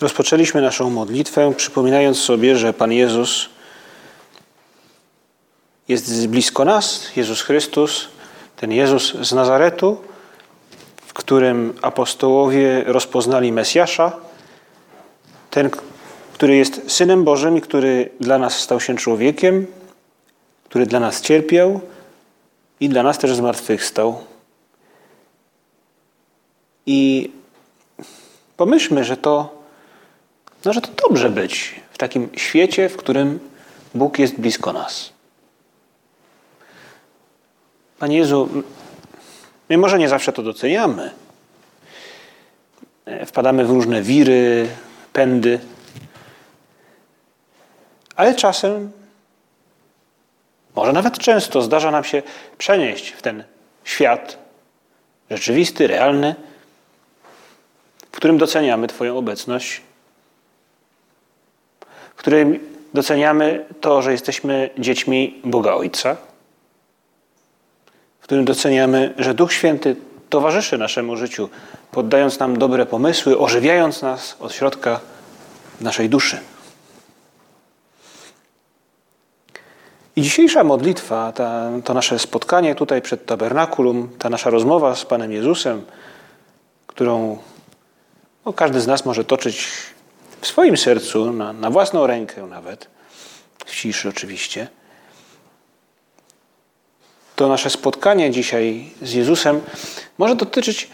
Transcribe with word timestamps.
Rozpoczęliśmy 0.00 0.62
naszą 0.62 0.90
modlitwę, 0.90 1.54
przypominając 1.56 2.18
sobie, 2.18 2.56
że 2.56 2.72
Pan 2.72 2.92
Jezus 2.92 3.48
jest 5.88 6.26
blisko 6.28 6.64
nas, 6.64 7.16
Jezus 7.16 7.42
Chrystus, 7.42 8.08
ten 8.56 8.72
Jezus 8.72 9.14
z 9.14 9.32
Nazaretu, 9.32 9.96
w 11.06 11.12
którym 11.12 11.74
apostołowie 11.82 12.84
rozpoznali 12.86 13.52
Mesjasza, 13.52 14.12
ten, 15.50 15.70
który 16.32 16.56
jest 16.56 16.80
Synem 16.86 17.24
Bożym 17.24 17.60
który 17.60 18.10
dla 18.20 18.38
nas 18.38 18.60
stał 18.60 18.80
się 18.80 18.96
człowiekiem, 18.96 19.66
który 20.64 20.86
dla 20.86 21.00
nas 21.00 21.20
cierpiał 21.20 21.80
i 22.80 22.88
dla 22.88 23.02
nas 23.02 23.18
też 23.18 23.34
zmartwychwstał. 23.34 24.18
I 26.86 27.30
pomyślmy, 28.56 29.04
że 29.04 29.16
to 29.16 29.63
no, 30.64 30.72
że 30.72 30.80
to 30.80 31.08
dobrze 31.08 31.30
być 31.30 31.80
w 31.92 31.98
takim 31.98 32.28
świecie, 32.36 32.88
w 32.88 32.96
którym 32.96 33.40
Bóg 33.94 34.18
jest 34.18 34.34
blisko 34.34 34.72
nas. 34.72 35.12
Panie 37.98 38.16
Jezu, 38.16 38.48
my 39.68 39.78
może 39.78 39.98
nie 39.98 40.08
zawsze 40.08 40.32
to 40.32 40.42
doceniamy. 40.42 41.10
Wpadamy 43.26 43.64
w 43.64 43.70
różne 43.70 44.02
wiry, 44.02 44.68
pędy, 45.12 45.60
ale 48.16 48.34
czasem, 48.34 48.92
może 50.76 50.92
nawet 50.92 51.18
często, 51.18 51.62
zdarza 51.62 51.90
nam 51.90 52.04
się 52.04 52.22
przenieść 52.58 53.08
w 53.08 53.22
ten 53.22 53.44
świat 53.84 54.38
rzeczywisty, 55.30 55.86
realny, 55.86 56.34
w 58.12 58.16
którym 58.16 58.38
doceniamy 58.38 58.86
Twoją 58.86 59.18
obecność 59.18 59.82
w 62.16 62.18
którym 62.18 62.58
doceniamy 62.94 63.64
to, 63.80 64.02
że 64.02 64.12
jesteśmy 64.12 64.70
dziećmi 64.78 65.40
Boga 65.44 65.74
Ojca, 65.74 66.16
w 68.20 68.24
którym 68.24 68.44
doceniamy, 68.44 69.14
że 69.18 69.34
Duch 69.34 69.52
Święty 69.52 69.96
towarzyszy 70.30 70.78
naszemu 70.78 71.16
życiu, 71.16 71.48
poddając 71.90 72.38
nam 72.38 72.58
dobre 72.58 72.86
pomysły, 72.86 73.38
ożywiając 73.38 74.02
nas 74.02 74.36
od 74.40 74.52
środka 74.52 75.00
naszej 75.80 76.08
duszy. 76.08 76.38
I 80.16 80.22
dzisiejsza 80.22 80.64
modlitwa, 80.64 81.32
ta, 81.32 81.70
to 81.84 81.94
nasze 81.94 82.18
spotkanie 82.18 82.74
tutaj 82.74 83.02
przed 83.02 83.26
tabernakulum, 83.26 84.08
ta 84.18 84.30
nasza 84.30 84.50
rozmowa 84.50 84.94
z 84.94 85.04
Panem 85.04 85.32
Jezusem, 85.32 85.84
którą 86.86 87.38
no, 88.46 88.52
każdy 88.52 88.80
z 88.80 88.86
nas 88.86 89.04
może 89.04 89.24
toczyć 89.24 89.68
w 90.44 90.46
swoim 90.46 90.76
sercu, 90.76 91.32
na, 91.32 91.52
na 91.52 91.70
własną 91.70 92.06
rękę 92.06 92.46
nawet, 92.46 92.88
w 93.66 93.76
ciszy 93.76 94.08
oczywiście, 94.08 94.68
to 97.36 97.48
nasze 97.48 97.70
spotkanie 97.70 98.30
dzisiaj 98.30 98.90
z 99.02 99.12
Jezusem 99.12 99.60
może 100.18 100.36
dotyczyć 100.36 100.90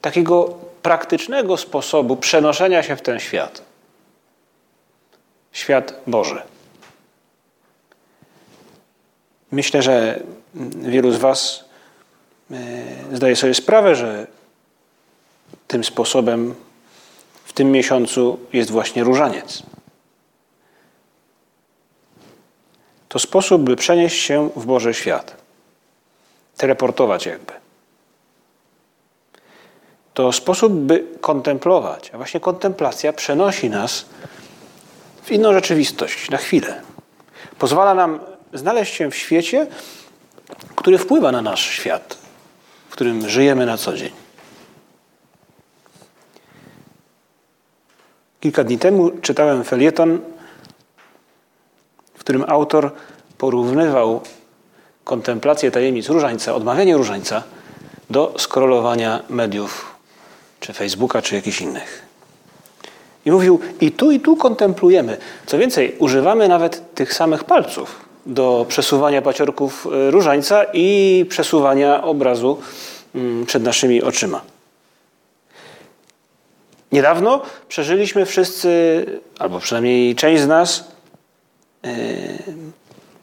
takiego 0.00 0.44
praktycznego 0.82 1.56
sposobu 1.56 2.16
przenoszenia 2.16 2.82
się 2.82 2.96
w 2.96 3.02
ten 3.02 3.20
świat. 3.20 3.62
Świat 5.52 6.00
Boży. 6.06 6.42
Myślę, 9.52 9.82
że 9.82 10.20
wielu 10.80 11.12
z 11.12 11.16
Was 11.16 11.64
e, 12.50 12.56
zdaje 13.12 13.36
sobie 13.36 13.54
sprawę, 13.54 13.96
że 13.96 14.26
tym 15.68 15.84
sposobem 15.84 16.54
tym 17.54 17.72
miesiącu 17.72 18.38
jest 18.52 18.70
właśnie 18.70 19.04
różaniec. 19.04 19.62
To 23.08 23.18
sposób, 23.18 23.62
by 23.62 23.76
przenieść 23.76 24.22
się 24.22 24.50
w 24.56 24.66
Boży 24.66 24.94
świat. 24.94 25.36
Teleportować 26.56 27.26
jakby. 27.26 27.52
To 30.14 30.32
sposób, 30.32 30.72
by 30.72 31.06
kontemplować, 31.20 32.10
a 32.14 32.16
właśnie 32.16 32.40
kontemplacja 32.40 33.12
przenosi 33.12 33.70
nas 33.70 34.04
w 35.22 35.30
inną 35.30 35.52
rzeczywistość, 35.52 36.30
na 36.30 36.36
chwilę. 36.36 36.82
Pozwala 37.58 37.94
nam 37.94 38.20
znaleźć 38.52 38.94
się 38.94 39.10
w 39.10 39.16
świecie, 39.16 39.66
który 40.76 40.98
wpływa 40.98 41.32
na 41.32 41.42
nasz 41.42 41.70
świat, 41.70 42.18
w 42.88 42.92
którym 42.92 43.28
żyjemy 43.28 43.66
na 43.66 43.76
co 43.76 43.96
dzień. 43.96 44.23
Kilka 48.44 48.64
dni 48.64 48.78
temu 48.78 49.10
czytałem 49.10 49.64
felieton, 49.64 50.18
w 52.14 52.18
którym 52.18 52.44
autor 52.48 52.90
porównywał 53.38 54.20
kontemplację 55.04 55.70
tajemnic 55.70 56.08
różańca, 56.08 56.54
odmawianie 56.54 56.96
różańca 56.96 57.42
do 58.10 58.34
skrolowania 58.38 59.22
mediów, 59.28 59.94
czy 60.60 60.72
Facebooka, 60.72 61.22
czy 61.22 61.34
jakichś 61.34 61.60
innych. 61.60 62.02
I 63.26 63.30
mówił, 63.30 63.60
i 63.80 63.92
tu, 63.92 64.10
i 64.10 64.20
tu 64.20 64.36
kontemplujemy. 64.36 65.16
Co 65.46 65.58
więcej, 65.58 65.96
używamy 65.98 66.48
nawet 66.48 66.94
tych 66.94 67.14
samych 67.14 67.44
palców 67.44 67.96
do 68.26 68.66
przesuwania 68.68 69.22
paciorków 69.22 69.86
e, 69.86 70.10
różańca 70.10 70.64
i 70.72 71.26
przesuwania 71.28 72.04
obrazu 72.04 72.58
mm, 73.14 73.46
przed 73.46 73.62
naszymi 73.62 74.02
oczyma. 74.02 74.53
Niedawno 76.94 77.42
przeżyliśmy 77.68 78.26
wszyscy, 78.26 78.70
albo 79.38 79.58
przynajmniej 79.58 80.14
część 80.14 80.42
z 80.42 80.46
nas, 80.46 80.84
e, 81.84 81.88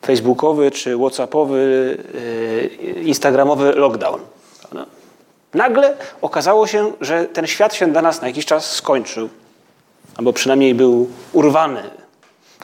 facebookowy 0.06 0.72
czy 0.72 0.98
whatsappowy, 0.98 1.98
e, 2.98 3.02
instagramowy 3.02 3.72
lockdown. 3.72 4.22
Nagle 5.54 5.98
okazało 6.22 6.68
się, 6.68 6.94
że 7.02 7.26
ten 7.26 7.48
świat 7.48 7.74
się 7.74 7.88
dla 7.88 8.02
nas 8.02 8.22
na 8.22 8.28
jakiś 8.28 8.46
czas 8.46 8.72
skończył, 8.72 9.30
albo 10.18 10.34
przynajmniej 10.34 10.76
był 10.76 11.10
urwany 11.34 11.84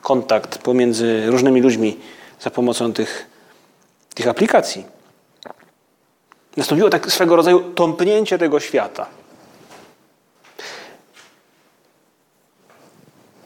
kontakt 0.01 0.57
pomiędzy 0.57 1.25
różnymi 1.27 1.61
ludźmi 1.61 1.97
za 2.39 2.49
pomocą 2.49 2.93
tych, 2.93 3.27
tych 4.13 4.27
aplikacji. 4.27 4.85
Nastąpiło 6.57 6.89
tak 6.89 7.11
swego 7.11 7.35
rodzaju 7.35 7.59
tąpnięcie 7.59 8.37
tego 8.37 8.59
świata. 8.59 9.05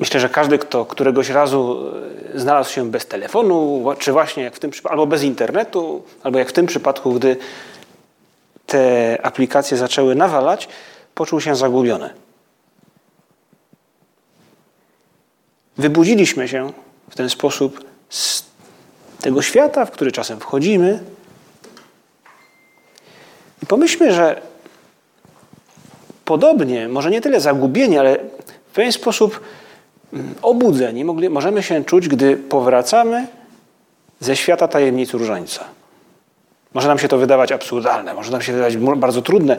Myślę, 0.02 0.20
że 0.20 0.30
każdy, 0.30 0.60
kto 0.60 0.86
któregoś 0.86 1.30
razu 1.30 1.92
e, 2.36 2.40
znalazł 2.40 2.72
się 2.72 2.92
bez 2.92 3.06
telefonu, 3.06 3.86
czy 4.00 4.12
właśnie 4.12 4.44
jak 4.44 4.56
w 4.56 4.60
tym 4.60 4.72
albo 4.90 5.08
bez 5.08 5.24
internetu, 5.24 6.04
albo 6.24 6.40
jak 6.40 6.50
w 6.50 6.54
tym 6.54 6.66
przypadku, 6.66 7.14
gdy 7.14 7.38
te 8.66 9.18
aplikacje 9.24 9.78
zaczęły 9.78 10.16
nawalać, 10.16 10.68
poczuł 11.16 11.42
się 11.42 11.56
zagubiony. 11.56 12.10
Wybudziliśmy 15.78 16.48
się 16.48 16.72
w 17.10 17.16
ten 17.16 17.30
sposób 17.30 17.84
z 18.10 18.46
tego 19.22 19.42
świata, 19.42 19.86
w 19.86 19.92
który 19.92 20.12
czasem 20.12 20.40
wchodzimy. 20.40 21.04
I 23.64 23.66
pomyślmy, 23.66 24.14
że 24.14 24.42
podobnie, 26.26 26.88
może 26.88 27.12
nie 27.12 27.22
tyle 27.22 27.42
zagubieni, 27.42 27.98
ale 27.98 28.18
w 28.72 28.74
pewien 28.74 28.92
sposób 28.92 29.40
obudzeni 30.42 31.06
mogli, 31.06 31.30
możemy 31.30 31.64
się 31.64 31.86
czuć, 31.86 32.08
gdy 32.08 32.38
powracamy 32.38 33.28
ze 34.20 34.36
świata 34.36 34.68
tajemnic 34.68 35.14
różańca. 35.14 35.64
Może 36.74 36.88
nam 36.88 37.00
się 37.00 37.08
to 37.08 37.18
wydawać 37.18 37.52
absurdalne, 37.52 38.14
może 38.14 38.32
nam 38.32 38.42
się 38.42 38.52
wydawać 38.54 38.78
bardzo 38.78 39.22
trudne, 39.22 39.58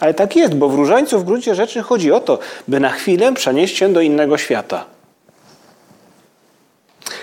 ale 0.00 0.14
tak 0.14 0.36
jest, 0.36 0.54
bo 0.54 0.68
w 0.68 0.74
różańcu 0.74 1.18
w 1.18 1.24
gruncie 1.24 1.54
rzeczy 1.54 1.82
chodzi 1.82 2.12
o 2.12 2.20
to, 2.20 2.38
by 2.68 2.80
na 2.80 2.90
chwilę 2.90 3.32
przenieść 3.32 3.76
się 3.76 3.92
do 3.92 4.00
innego 4.00 4.38
świata. 4.38 4.84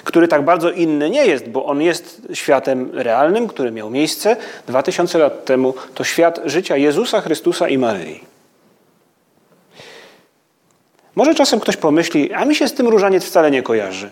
Który 0.03 0.27
tak 0.27 0.45
bardzo 0.45 0.71
inny 0.71 1.09
nie 1.09 1.25
jest, 1.25 1.49
bo 1.49 1.65
on 1.65 1.81
jest 1.81 2.21
światem 2.33 2.89
realnym, 2.93 3.47
który 3.47 3.71
miał 3.71 3.89
miejsce 3.89 4.37
2000 4.67 5.17
lat 5.17 5.45
temu. 5.45 5.73
To 5.95 6.03
świat 6.03 6.39
życia 6.45 6.77
Jezusa 6.77 7.21
Chrystusa 7.21 7.67
i 7.67 7.77
Maryi. 7.77 8.30
Może 11.15 11.35
czasem 11.35 11.59
ktoś 11.59 11.77
pomyśli, 11.77 12.33
a 12.33 12.45
mi 12.45 12.55
się 12.55 12.67
z 12.67 12.73
tym 12.73 12.87
różaniec 12.87 13.25
wcale 13.25 13.51
nie 13.51 13.63
kojarzy. 13.63 14.09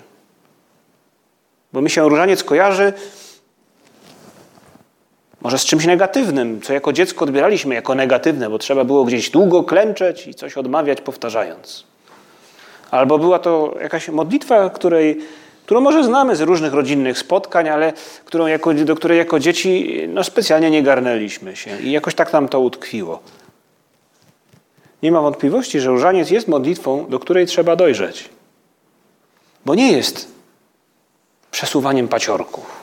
Bo 1.73 1.81
mi 1.81 1.89
się 1.89 2.09
różaniec 2.09 2.43
kojarzy 2.43 2.93
może 5.41 5.59
z 5.59 5.65
czymś 5.65 5.85
negatywnym, 5.85 6.61
co 6.61 6.73
jako 6.73 6.93
dziecko 6.93 7.25
odbieraliśmy 7.25 7.75
jako 7.75 7.95
negatywne, 7.95 8.49
bo 8.49 8.57
trzeba 8.57 8.83
było 8.83 9.05
gdzieś 9.05 9.29
długo 9.29 9.63
klęczeć 9.63 10.27
i 10.27 10.33
coś 10.33 10.57
odmawiać, 10.57 11.01
powtarzając. 11.01 11.83
Albo 12.91 13.17
była 13.17 13.39
to 13.39 13.75
jakaś 13.81 14.09
modlitwa, 14.09 14.69
której, 14.69 15.17
którą 15.65 15.81
może 15.81 16.03
znamy 16.03 16.35
z 16.35 16.41
różnych 16.41 16.73
rodzinnych 16.73 17.17
spotkań, 17.17 17.69
ale 17.69 17.93
którą 18.25 18.47
jako, 18.47 18.73
do 18.73 18.95
której 18.95 19.17
jako 19.17 19.39
dzieci 19.39 20.01
no, 20.07 20.23
specjalnie 20.23 20.71
nie 20.71 20.83
garnęliśmy 20.83 21.55
się 21.55 21.79
i 21.81 21.91
jakoś 21.91 22.15
tak 22.15 22.33
nam 22.33 22.47
to 22.47 22.59
utkwiło. 22.59 23.19
Nie 25.03 25.11
ma 25.11 25.21
wątpliwości, 25.21 25.79
że 25.79 25.89
różaniec 25.89 26.29
jest 26.29 26.47
modlitwą, 26.47 27.05
do 27.09 27.19
której 27.19 27.45
trzeba 27.45 27.75
dojrzeć. 27.75 28.29
Bo 29.65 29.75
nie 29.75 29.91
jest 29.91 30.27
przesuwaniem 31.51 32.07
paciorków. 32.07 32.79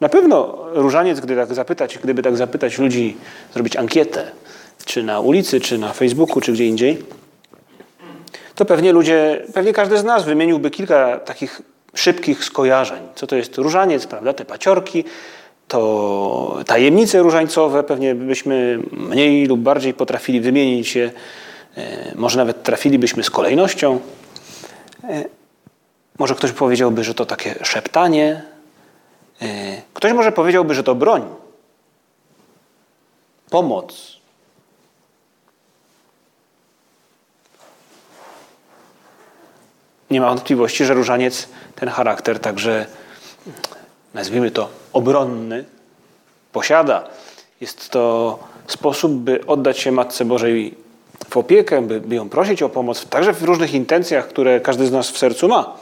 Na 0.00 0.08
pewno 0.08 0.58
różaniec, 0.72 1.20
gdy 1.20 1.36
tak 1.36 1.54
zapytać, 1.54 1.98
gdyby 1.98 2.22
tak 2.22 2.36
zapytać 2.36 2.78
ludzi, 2.78 3.16
zrobić 3.54 3.76
ankietę, 3.76 4.30
czy 4.84 5.02
na 5.02 5.20
ulicy, 5.20 5.60
czy 5.60 5.78
na 5.78 5.92
Facebooku, 5.92 6.40
czy 6.40 6.52
gdzie 6.52 6.66
indziej, 6.66 7.04
to 8.54 8.64
pewnie 8.64 8.92
ludzie, 8.92 9.42
pewnie 9.54 9.72
każdy 9.72 9.98
z 9.98 10.04
nas 10.04 10.24
wymieniłby 10.24 10.70
kilka 10.70 11.18
takich 11.18 11.62
szybkich 11.94 12.44
skojarzeń. 12.44 13.02
Co 13.14 13.26
to 13.26 13.36
jest 13.36 13.58
różaniec, 13.58 14.06
prawda? 14.06 14.32
Te 14.32 14.44
paciorki, 14.44 15.04
to 15.68 16.58
tajemnice 16.66 17.22
różańcowe, 17.22 17.82
pewnie 17.82 18.14
byśmy 18.14 18.78
mniej 18.92 19.46
lub 19.46 19.60
bardziej 19.60 19.94
potrafili 19.94 20.40
wymienić 20.40 20.96
je, 20.96 21.10
e, 21.76 22.14
może 22.14 22.38
nawet 22.38 22.62
trafilibyśmy 22.62 23.22
z 23.22 23.30
kolejnością. 23.30 24.00
E, 25.04 25.24
może 26.18 26.34
ktoś 26.34 26.52
powiedziałby, 26.52 27.04
że 27.04 27.14
to 27.14 27.26
takie 27.26 27.54
szeptanie. 27.62 28.42
E, 29.42 29.46
ktoś 29.94 30.12
może 30.12 30.32
powiedziałby, 30.32 30.74
że 30.74 30.82
to 30.82 30.94
broń, 30.94 31.22
pomoc. 33.50 34.16
Nie 40.10 40.20
ma 40.20 40.28
wątpliwości, 40.28 40.84
że 40.84 40.94
różaniec 40.94 41.48
ten 41.74 41.88
charakter 41.88 42.40
także 42.40 42.86
nazwijmy 44.16 44.50
to 44.50 44.68
obronny, 44.92 45.64
posiada. 46.52 47.08
Jest 47.60 47.90
to 47.90 48.38
sposób, 48.66 49.12
by 49.12 49.46
oddać 49.46 49.78
się 49.78 49.92
Matce 49.92 50.24
Bożej 50.24 50.74
w 51.30 51.36
opiekę, 51.36 51.82
by, 51.82 52.00
by 52.00 52.14
ją 52.14 52.28
prosić 52.28 52.62
o 52.62 52.68
pomoc, 52.68 53.06
także 53.06 53.32
w 53.32 53.42
różnych 53.42 53.74
intencjach, 53.74 54.28
które 54.28 54.60
każdy 54.60 54.86
z 54.86 54.92
nas 54.92 55.10
w 55.10 55.18
sercu 55.18 55.48
ma. 55.48 55.76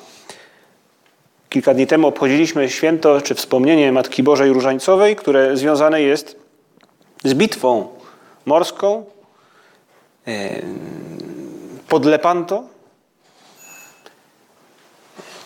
Kilka 1.49 1.75
dni 1.75 1.87
temu 1.87 2.07
obchodziliśmy 2.07 2.71
święto 2.71 3.21
czy 3.21 3.35
wspomnienie 3.35 3.93
Matki 3.93 4.23
Bożej 4.23 4.53
Różańcowej, 4.53 5.17
które 5.17 5.57
związane 5.57 6.03
jest 6.03 6.37
z 7.25 7.35
bitwą 7.35 7.89
morską 8.47 9.05
pod 11.89 12.05
Lepanto, 12.05 12.63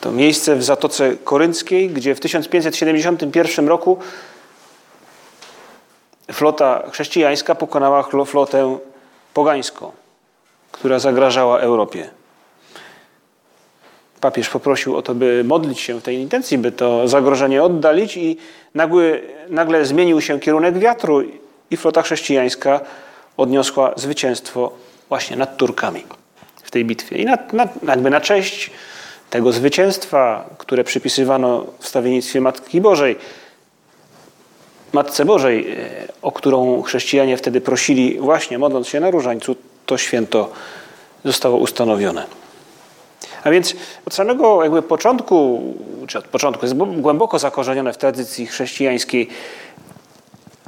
to 0.08 0.12
miejsce 0.12 0.56
w 0.56 0.64
Zatoce 0.64 1.16
Korynckiej, 1.24 1.90
gdzie 1.90 2.14
w 2.14 2.20
1571 2.20 3.68
roku 3.68 3.98
flota 6.32 6.82
chrześcijańska 6.92 7.54
pokonała 7.54 8.02
flotę 8.26 8.78
pogańską, 9.34 9.92
która 10.72 10.98
zagrażała 10.98 11.58
Europie. 11.58 12.10
Papież 14.20 14.48
poprosił 14.48 14.96
o 14.96 15.02
to, 15.02 15.14
by 15.14 15.44
modlić 15.44 15.80
się 15.80 16.00
w 16.00 16.02
tej 16.02 16.16
intencji, 16.16 16.58
by 16.58 16.72
to 16.72 17.08
zagrożenie 17.08 17.62
oddalić 17.62 18.16
i 18.16 18.36
nagły, 18.74 19.22
nagle 19.48 19.84
zmienił 19.84 20.20
się 20.20 20.40
kierunek 20.40 20.78
wiatru 20.78 21.22
i 21.70 21.76
flota 21.76 22.02
chrześcijańska 22.02 22.80
odniosła 23.36 23.92
zwycięstwo 23.96 24.72
właśnie 25.08 25.36
nad 25.36 25.56
Turkami 25.56 26.04
w 26.62 26.70
tej 26.70 26.84
bitwie. 26.84 27.16
I 27.16 27.24
na, 27.24 27.38
na, 27.52 27.68
jakby 27.88 28.10
na 28.10 28.20
cześć 28.20 28.70
tego 29.30 29.52
zwycięstwa, 29.52 30.44
które 30.58 30.84
przypisywano 30.84 31.66
w 31.78 31.88
stawiennictwie 31.88 32.40
Matki 32.40 32.80
Bożej, 32.80 33.16
Matce 34.92 35.24
Bożej, 35.24 35.72
e, 35.72 36.08
o 36.22 36.32
którą 36.32 36.82
chrześcijanie 36.82 37.36
wtedy 37.36 37.60
prosili, 37.60 38.18
właśnie 38.18 38.58
modląc 38.58 38.88
się 38.88 39.00
na 39.00 39.10
różańcu, 39.10 39.56
to 39.86 39.98
święto 39.98 40.50
zostało 41.24 41.56
ustanowione. 41.56 42.26
A 43.44 43.50
więc 43.50 43.74
od 44.06 44.14
samego 44.14 44.62
jakby 44.62 44.82
początku, 44.82 45.62
czy 46.06 46.18
od 46.18 46.28
początku, 46.28 46.64
jest 46.66 46.76
głęboko 46.76 47.38
zakorzenione 47.38 47.92
w 47.92 47.98
tradycji 47.98 48.46
chrześcijańskiej 48.46 49.28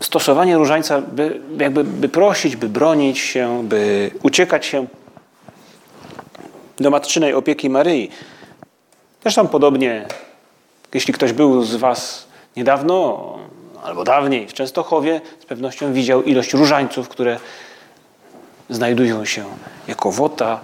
stosowanie 0.01 0.57
różańca, 0.57 1.01
by, 1.01 1.41
jakby, 1.59 1.85
by 1.85 2.09
prosić, 2.09 2.57
by 2.57 2.69
bronić 2.69 3.19
się, 3.19 3.69
by 3.69 4.11
uciekać 4.23 4.67
się 4.67 4.87
do 6.77 6.91
matczynej 6.91 7.35
opieki 7.35 7.71
Maryi. 7.71 8.11
Zresztą 9.23 9.49
podobnie, 9.49 10.07
jeśli 10.95 11.15
ktoś 11.15 11.33
był 11.33 11.63
z 11.63 11.77
Was 11.77 12.27
niedawno 12.57 13.39
albo 13.83 14.05
dawniej 14.05 14.49
w 14.49 14.53
Częstochowie, 14.53 15.21
z 15.41 15.47
pewnością 15.47 15.93
widział 15.93 16.23
ilość 16.23 16.55
różańców, 16.55 17.09
które 17.09 17.39
znajdują 18.71 19.25
się 19.25 19.45
jako 19.89 20.13
wota, 20.13 20.61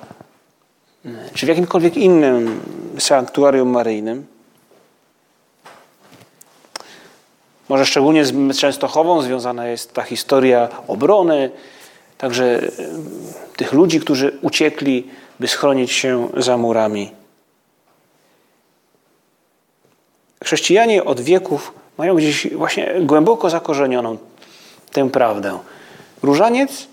czy 1.35 1.47
w 1.47 1.49
jakimkolwiek 1.49 1.97
innym 1.97 2.61
sanktuarium 2.99 3.69
maryjnym. 3.69 4.27
Może 7.69 7.87
szczególnie 7.87 8.25
z 8.25 8.59
Częstochową 8.59 9.23
związana 9.23 9.67
jest 9.67 9.93
ta 9.93 10.03
historia 10.03 10.69
obrony, 10.89 11.51
także 12.19 12.61
tych 13.57 13.73
ludzi, 13.73 14.01
którzy 14.01 14.39
uciekli, 14.43 15.11
by 15.41 15.49
schronić 15.49 15.93
się 15.93 16.29
za 16.37 16.57
murami 16.57 17.11
Chrześcijanie 20.47 21.05
od 21.05 21.21
wieków 21.21 21.73
mają 21.99 22.15
gdzieś 22.15 22.55
właśnie 22.55 22.95
głęboko 23.01 23.51
zakorzenioną 23.51 24.19
tę 24.93 25.11
prawdę. 25.11 25.59
Różaniec 26.23 26.87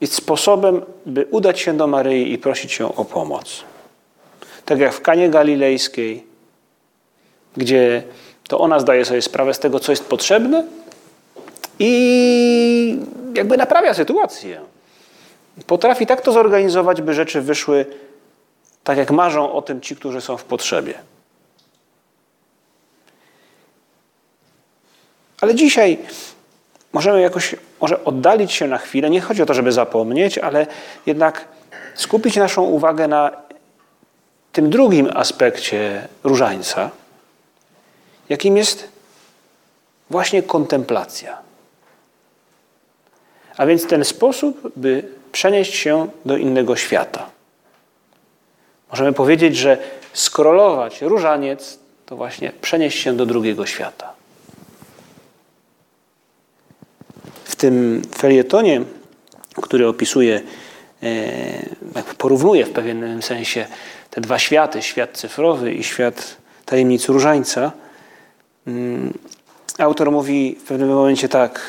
jest 0.00 0.14
sposobem, 0.14 0.82
by 1.06 1.26
udać 1.30 1.60
się 1.60 1.76
do 1.76 1.86
Maryi 1.86 2.32
i 2.32 2.38
prosić 2.38 2.78
ją 2.78 2.94
o 2.94 3.04
pomoc. 3.04 3.64
Tak 4.64 4.78
jak 4.78 4.92
w 4.92 5.00
Kanie 5.00 5.30
Galilejskiej, 5.30 6.24
gdzie 7.56 8.02
to 8.48 8.58
ona 8.58 8.80
zdaje 8.80 9.04
sobie 9.04 9.22
sprawę 9.22 9.54
z 9.54 9.58
tego, 9.58 9.80
co 9.80 9.92
jest 9.92 10.04
potrzebne 10.04 10.64
i 11.78 12.98
jakby 13.34 13.56
naprawia 13.56 13.94
sytuację. 13.94 14.60
Potrafi 15.66 16.06
tak 16.06 16.20
to 16.20 16.32
zorganizować, 16.32 17.02
by 17.02 17.14
rzeczy 17.14 17.40
wyszły 17.40 17.86
tak, 18.84 18.98
jak 18.98 19.10
marzą 19.10 19.52
o 19.52 19.62
tym 19.62 19.80
ci, 19.80 19.96
którzy 19.96 20.20
są 20.20 20.36
w 20.36 20.44
potrzebie. 20.44 20.94
Ale 25.40 25.54
dzisiaj 25.54 25.98
możemy 26.92 27.20
jakoś 27.20 27.56
może 27.80 28.04
oddalić 28.04 28.52
się 28.52 28.68
na 28.68 28.78
chwilę. 28.78 29.10
Nie 29.10 29.20
chodzi 29.20 29.42
o 29.42 29.46
to, 29.46 29.54
żeby 29.54 29.72
zapomnieć, 29.72 30.38
ale 30.38 30.66
jednak 31.06 31.44
skupić 31.94 32.36
naszą 32.36 32.62
uwagę 32.62 33.08
na 33.08 33.30
tym 34.52 34.70
drugim 34.70 35.10
aspekcie 35.14 36.08
różańca, 36.24 36.90
jakim 38.28 38.56
jest 38.56 38.88
właśnie 40.10 40.42
kontemplacja. 40.42 41.38
A 43.56 43.66
więc 43.66 43.86
ten 43.86 44.04
sposób, 44.04 44.72
by 44.76 45.08
przenieść 45.32 45.74
się 45.74 46.08
do 46.24 46.36
innego 46.36 46.76
świata. 46.76 47.30
Możemy 48.90 49.12
powiedzieć, 49.12 49.56
że 49.56 49.78
skrolować 50.12 51.02
różaniec 51.02 51.78
to 52.06 52.16
właśnie 52.16 52.52
przenieść 52.60 52.98
się 52.98 53.16
do 53.16 53.26
drugiego 53.26 53.66
świata. 53.66 54.17
Tym 57.58 58.02
felietonie, 58.18 58.82
który 59.62 59.88
opisuje, 59.88 60.40
e, 61.02 62.04
porównuje 62.18 62.66
w 62.66 62.70
pewnym 62.70 63.22
sensie 63.22 63.66
te 64.10 64.20
dwa 64.20 64.38
światy, 64.38 64.82
świat 64.82 65.18
cyfrowy 65.18 65.72
i 65.72 65.84
świat 65.84 66.36
tajemnic 66.64 67.08
różańca, 67.08 67.72
mm, 68.66 69.18
autor 69.78 70.12
mówi 70.12 70.56
w 70.60 70.68
pewnym 70.68 70.88
momencie 70.88 71.28
tak: 71.28 71.60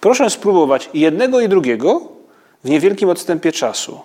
Proszę 0.00 0.30
spróbować 0.30 0.90
jednego 0.94 1.40
i 1.40 1.48
drugiego 1.48 2.02
w 2.64 2.70
niewielkim 2.70 3.08
odstępie 3.08 3.52
czasu. 3.52 4.00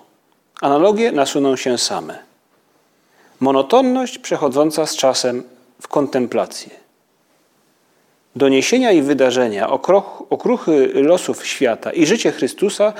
Analogie 0.60 1.12
nasuną 1.12 1.56
się 1.56 1.78
same. 1.78 2.18
Monotonność 3.40 4.18
przechodząca 4.18 4.86
z 4.86 4.96
czasem 4.96 5.42
w 5.82 5.88
kontemplację. 5.88 6.85
Doniesienia 8.36 8.92
i 8.92 9.02
wydarzenia, 9.02 9.70
okruchy 10.30 10.92
losów 10.94 11.46
świata 11.46 11.92
i 11.92 12.06
życie 12.06 12.32
Chrystusa 12.32 12.92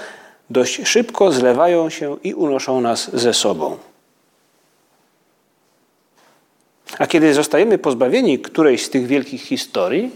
dość 0.50 0.88
szybko 0.88 1.32
zlewają 1.32 1.90
się 1.90 2.16
i 2.22 2.34
unoszą 2.34 2.80
nas 2.80 3.16
ze 3.16 3.34
sobą. 3.34 3.76
A 6.98 7.06
kiedy 7.06 7.34
zostajemy 7.34 7.78
pozbawieni 7.78 8.38
którejś 8.38 8.84
z 8.84 8.90
tych 8.90 9.06
wielkich 9.06 9.42
historii, 9.42 10.10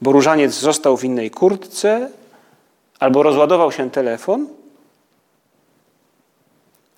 bo 0.00 0.12
różaniec 0.12 0.52
został 0.52 0.96
w 0.96 1.04
innej 1.04 1.30
kurtce, 1.30 2.10
albo 2.98 3.22
rozładował 3.22 3.72
się 3.72 3.90
telefon, 3.90 4.48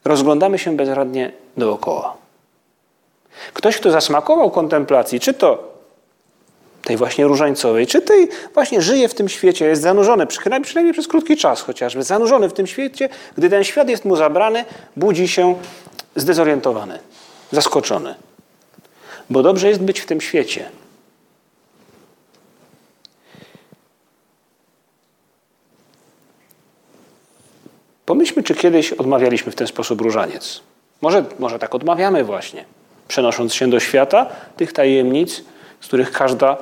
rozglądamy 0.05 0.59
się 0.59 0.77
bezradnie 0.77 1.33
dookoła. 1.57 2.22
Ktoś, 3.55 3.77
kto 3.77 3.91
zasmakował 3.91 4.51
kontemplacji, 4.51 5.21
czy 5.21 5.35
to 5.35 5.73
tej 6.85 6.97
właśnie 6.97 7.25
różańcowej, 7.25 7.87
czy 7.87 8.03
tej 8.03 8.29
właśnie 8.55 8.83
żyje 8.83 9.09
w 9.09 9.15
tym 9.15 9.29
świecie, 9.29 9.65
jest 9.67 9.83
zanurzony, 9.83 10.27
przynajmniej, 10.27 10.65
przynajmniej 10.65 10.93
przez 10.93 11.09
krótki 11.09 11.37
czas 11.37 11.61
chociażby, 11.61 12.03
zanurzony 12.03 12.49
w 12.49 12.53
tym 12.53 12.67
świecie, 12.67 13.09
gdy 13.37 13.51
ten 13.51 13.65
świat 13.65 13.89
jest 13.89 14.05
mu 14.05 14.17
zabrany, 14.17 14.65
budzi 14.97 15.29
się 15.29 15.55
zdezorientowany, 16.17 16.99
zaskoczony. 17.51 18.15
Bo 19.31 19.43
dobrze 19.43 19.69
jest 19.69 19.81
być 19.81 20.01
w 20.01 20.07
tym 20.07 20.21
świecie. 20.21 20.71
Pomyślmy, 28.07 28.43
czy 28.43 28.55
kiedyś 28.55 28.93
odmawialiśmy 28.93 29.53
w 29.53 29.55
ten 29.55 29.67
sposób 29.67 30.01
różaniec. 30.01 30.61
Może, 31.01 31.25
może 31.39 31.59
tak 31.59 31.75
odmawiamy 31.75 32.25
właśnie, 32.25 32.65
przenosząc 33.13 33.55
się 33.55 33.71
do 33.71 33.81
świata 33.81 34.27
tych 34.57 34.73
tajemnic, 34.73 35.45
z 35.81 35.87
których 35.87 36.13
każda 36.13 36.57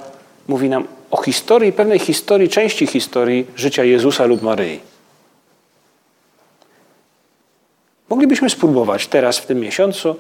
mówi 0.49 0.69
nam 0.69 0.89
o 1.11 1.23
historii, 1.23 1.73
pewnej 1.73 1.99
historii, 1.99 2.49
części 2.49 2.87
historii 2.87 3.47
życia 3.57 3.85
Jezusa 3.85 4.25
lub 4.25 4.43
Maryi. 4.43 4.81
Moglibyśmy 8.09 8.51
spróbować 8.51 9.07
teraz 9.07 9.39
w 9.39 9.47
tym 9.47 9.61
miesiącu 9.61 10.17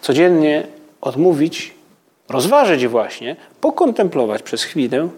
codziennie 0.00 0.66
odmówić, 1.00 1.74
rozważyć 2.28 2.86
właśnie, 2.86 3.36
pokontemplować 3.60 4.42
przez 4.42 4.62
chwilę 4.62 5.08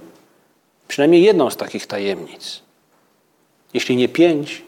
przynajmniej 0.88 1.22
jedną 1.22 1.50
z 1.50 1.56
takich 1.56 1.86
tajemnic. 1.86 2.62
Jeśli 3.74 3.96
nie 3.96 4.08
pięć, 4.08 4.62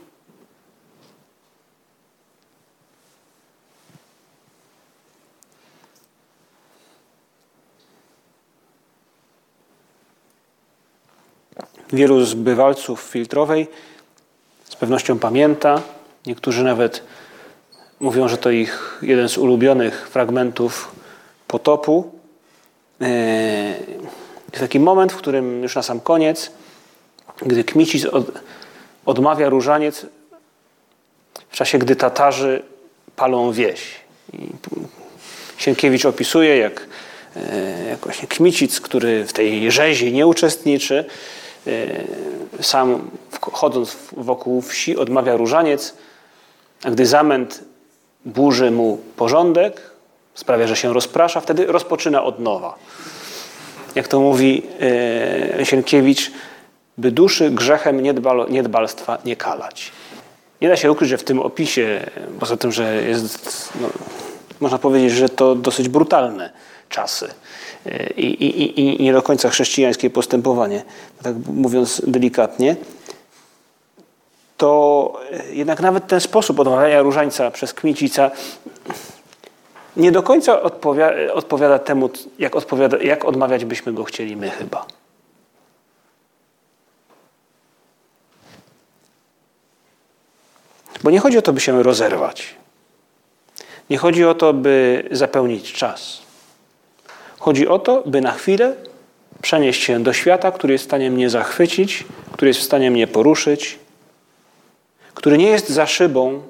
Wielu 11.93 12.25
zbywalców 12.25 13.01
filtrowej 13.01 13.67
z 14.69 14.77
pewnością 14.77 15.19
pamięta. 15.19 15.83
Niektórzy 16.27 16.65
nawet 16.65 17.03
mówią, 18.01 18.29
że 18.29 18.39
to 18.39 18.51
ich 18.51 18.99
jeden 19.03 19.29
z 19.29 19.39
ulubionych 19.39 20.09
fragmentów 20.09 20.93
potopu. 21.49 22.13
E, 23.01 23.09
jest 24.53 24.61
taki 24.61 24.81
moment, 24.81 25.13
w 25.13 25.17
którym 25.17 25.63
już 25.63 25.77
na 25.77 25.83
sam 25.83 26.01
koniec, 26.01 26.51
gdy 27.43 27.65
Kmicic 27.65 28.05
od, 28.05 28.27
odmawia 29.07 29.49
różaniec 29.49 30.07
w 31.49 31.57
czasie, 31.57 31.79
gdy 31.79 31.97
Tatarzy 31.97 32.63
palą 33.17 33.53
wieś. 33.53 33.83
I 34.33 34.39
Sienkiewicz 35.57 36.05
opisuje, 36.05 36.57
jak, 36.57 36.87
e, 37.37 37.85
jak 37.89 37.99
właśnie 37.99 38.29
Kmicic, 38.29 38.81
który 38.81 39.25
w 39.25 39.33
tej 39.33 39.73
rzezi 39.73 40.13
nie 40.13 40.27
uczestniczy, 40.27 41.05
sam 42.61 43.11
chodząc 43.53 43.97
wokół 44.17 44.63
wsi 44.63 44.97
odmawia 44.97 45.37
różaniec, 45.37 45.95
a 46.85 46.91
gdy 46.91 47.07
zamęt 47.07 47.65
burzy 48.25 48.71
mu 48.71 48.99
porządek, 49.17 49.91
sprawia, 50.35 50.67
że 50.67 50.77
się 50.77 50.93
rozprasza, 50.93 51.41
wtedy 51.41 51.67
rozpoczyna 51.67 52.23
od 52.23 52.41
nowa. 52.41 52.75
Jak 53.95 54.09
to 54.09 54.21
mówi 54.21 54.63
e, 55.61 55.67
Sienkiewicz, 55.67 56.31
by 56.99 57.11
duszy 57.11 57.51
grzechem 57.51 58.01
niedbal, 58.01 58.47
niedbalstwa 58.51 59.19
nie 59.25 59.37
kalać. 59.37 59.93
Nie 60.61 60.69
da 60.69 60.77
się 60.77 60.93
ukryć, 60.93 61.11
że 61.11 61.19
w 61.19 61.25
tym 61.25 61.41
opisie, 61.41 62.01
poza 62.41 62.57
tym, 62.57 62.73
że 62.73 63.03
jest, 63.03 63.73
no, 63.81 63.89
można 64.61 64.79
powiedzieć, 64.79 65.13
że 65.13 65.29
to 65.29 65.55
dosyć 65.55 65.89
brutalne 65.89 66.51
czasy, 66.89 67.29
i, 68.17 68.27
i, 68.27 68.81
i 68.81 69.03
nie 69.03 69.13
do 69.13 69.23
końca 69.23 69.51
chrześcijańskie 69.51 70.11
postępowanie, 70.11 70.83
tak 71.23 71.35
mówiąc 71.47 72.03
delikatnie, 72.07 72.77
to 74.57 75.13
jednak 75.51 75.81
nawet 75.81 76.07
ten 76.07 76.21
sposób 76.21 76.61
odmawiania 76.61 77.03
różańca 77.03 77.51
przez 77.51 77.75
Kmicica 77.75 78.31
nie 79.97 80.13
do 80.13 80.23
końca 80.23 80.63
odpowiada, 80.63 81.33
odpowiada 81.33 81.79
temu, 81.79 82.11
jak, 82.39 82.57
odpowiada, 82.57 82.99
jak 82.99 83.25
odmawiać 83.25 83.65
byśmy 83.65 83.93
go 83.93 84.05
chcieli 84.05 84.37
my 84.37 84.51
chyba. 84.51 84.87
Bo 91.03 91.11
nie 91.11 91.21
chodzi 91.21 91.39
o 91.39 91.43
to, 91.43 91.53
by 91.53 91.61
się 91.61 91.83
rozerwać. 91.83 92.55
Nie 93.91 93.99
chodzi 93.99 94.25
o 94.25 94.35
to, 94.35 94.53
by 94.53 95.05
zapełnić 95.11 95.73
czas. 95.73 96.22
Chodzi 97.43 97.69
o 97.69 97.79
to, 97.79 98.03
by 98.07 98.21
na 98.21 98.33
chwilę 98.33 98.75
przenieść 99.43 99.83
się 99.83 100.03
do 100.03 100.13
świata, 100.13 100.53
który 100.53 100.73
jest 100.73 100.85
w 100.85 100.89
stanie 100.89 101.11
mnie 101.11 101.31
zachwycić, 101.31 102.05
który 102.33 102.49
jest 102.49 102.61
w 102.61 102.63
stanie 102.63 102.91
mnie 102.91 103.07
poruszyć, 103.07 103.79
który 105.15 105.39
nie 105.39 105.51
jest 105.51 105.69
za 105.69 105.87
szybą, 105.87 106.43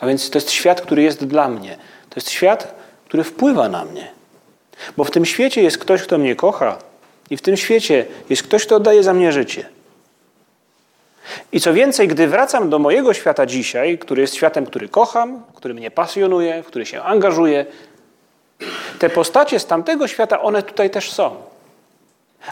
a 0.00 0.06
więc 0.06 0.30
to 0.30 0.38
jest 0.38 0.50
świat, 0.50 0.80
który 0.80 1.02
jest 1.02 1.24
dla 1.24 1.48
mnie. 1.48 1.76
To 2.10 2.14
jest 2.16 2.30
świat, 2.30 2.74
który 3.04 3.24
wpływa 3.24 3.68
na 3.68 3.84
mnie. 3.84 4.10
Bo 4.96 5.04
w 5.04 5.10
tym 5.10 5.24
świecie 5.24 5.62
jest 5.62 5.78
ktoś, 5.78 6.02
kto 6.02 6.18
mnie 6.18 6.36
kocha, 6.36 6.78
i 7.30 7.36
w 7.36 7.42
tym 7.42 7.56
świecie 7.56 8.06
jest 8.30 8.42
ktoś, 8.42 8.66
kto 8.66 8.76
oddaje 8.76 9.02
za 9.02 9.14
mnie 9.14 9.32
życie. 9.32 9.68
I 11.52 11.60
co 11.60 11.72
więcej, 11.74 12.08
gdy 12.08 12.28
wracam 12.28 12.70
do 12.70 12.78
mojego 12.78 13.14
świata 13.14 13.46
dzisiaj, 13.46 13.98
który 13.98 14.22
jest 14.22 14.34
światem, 14.34 14.66
który 14.66 14.88
kocham, 14.88 15.42
który 15.54 15.74
mnie 15.74 15.90
pasjonuje, 15.90 16.62
w 16.62 16.66
który 16.66 16.86
się 16.86 17.02
angażuję, 17.02 17.66
te 18.98 19.10
postacie 19.10 19.58
z 19.58 19.66
tamtego 19.66 20.08
świata, 20.08 20.42
one 20.42 20.62
tutaj 20.62 20.90
też 20.90 21.12
są. 21.12 21.36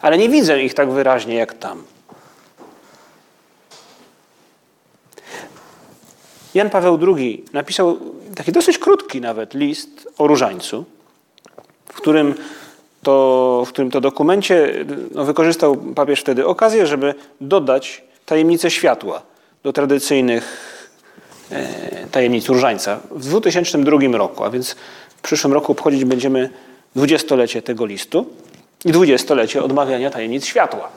Ale 0.03 0.19
nie 0.19 0.29
widzę 0.29 0.63
ich 0.63 0.75
tak 0.75 0.91
wyraźnie 0.91 1.35
jak 1.35 1.55
tam. 1.55 1.83
Jan 6.55 6.71
Paweł 6.71 6.99
II 7.17 7.45
napisał 7.53 7.99
taki 8.35 8.53
dosyć 8.53 8.79
krótki 8.79 9.21
nawet 9.21 9.55
list 9.55 10.09
o 10.19 10.27
różańcu, 10.27 10.85
w 11.89 11.95
którym 11.95 12.35
to, 13.03 13.65
w 13.67 13.69
którym 13.69 13.91
to 13.91 14.01
dokumencie 14.01 14.85
no, 15.15 15.25
wykorzystał 15.25 15.77
papież 15.77 16.21
wtedy 16.21 16.47
okazję, 16.47 16.87
żeby 16.87 17.15
dodać 17.41 18.03
tajemnicę 18.27 18.71
światła 18.71 19.23
do 19.63 19.73
tradycyjnych 19.73 20.45
e, 21.51 22.07
tajemnic 22.07 22.49
różańca 22.49 23.01
w 23.11 23.29
2002 23.29 23.99
roku, 24.19 24.45
a 24.45 24.51
więc 24.51 24.77
w 25.19 25.23
przyszłym 25.23 25.53
roku 25.53 25.73
obchodzić 25.73 26.05
będziemy 26.05 26.51
dwudziestolecie 26.97 27.63
tego 27.63 27.87
listu 27.87 28.27
i 28.85 28.93
dwudziestolecie 28.93 29.63
odmawiania 29.63 30.11
tajemnic 30.11 30.45
światła. 30.45 30.89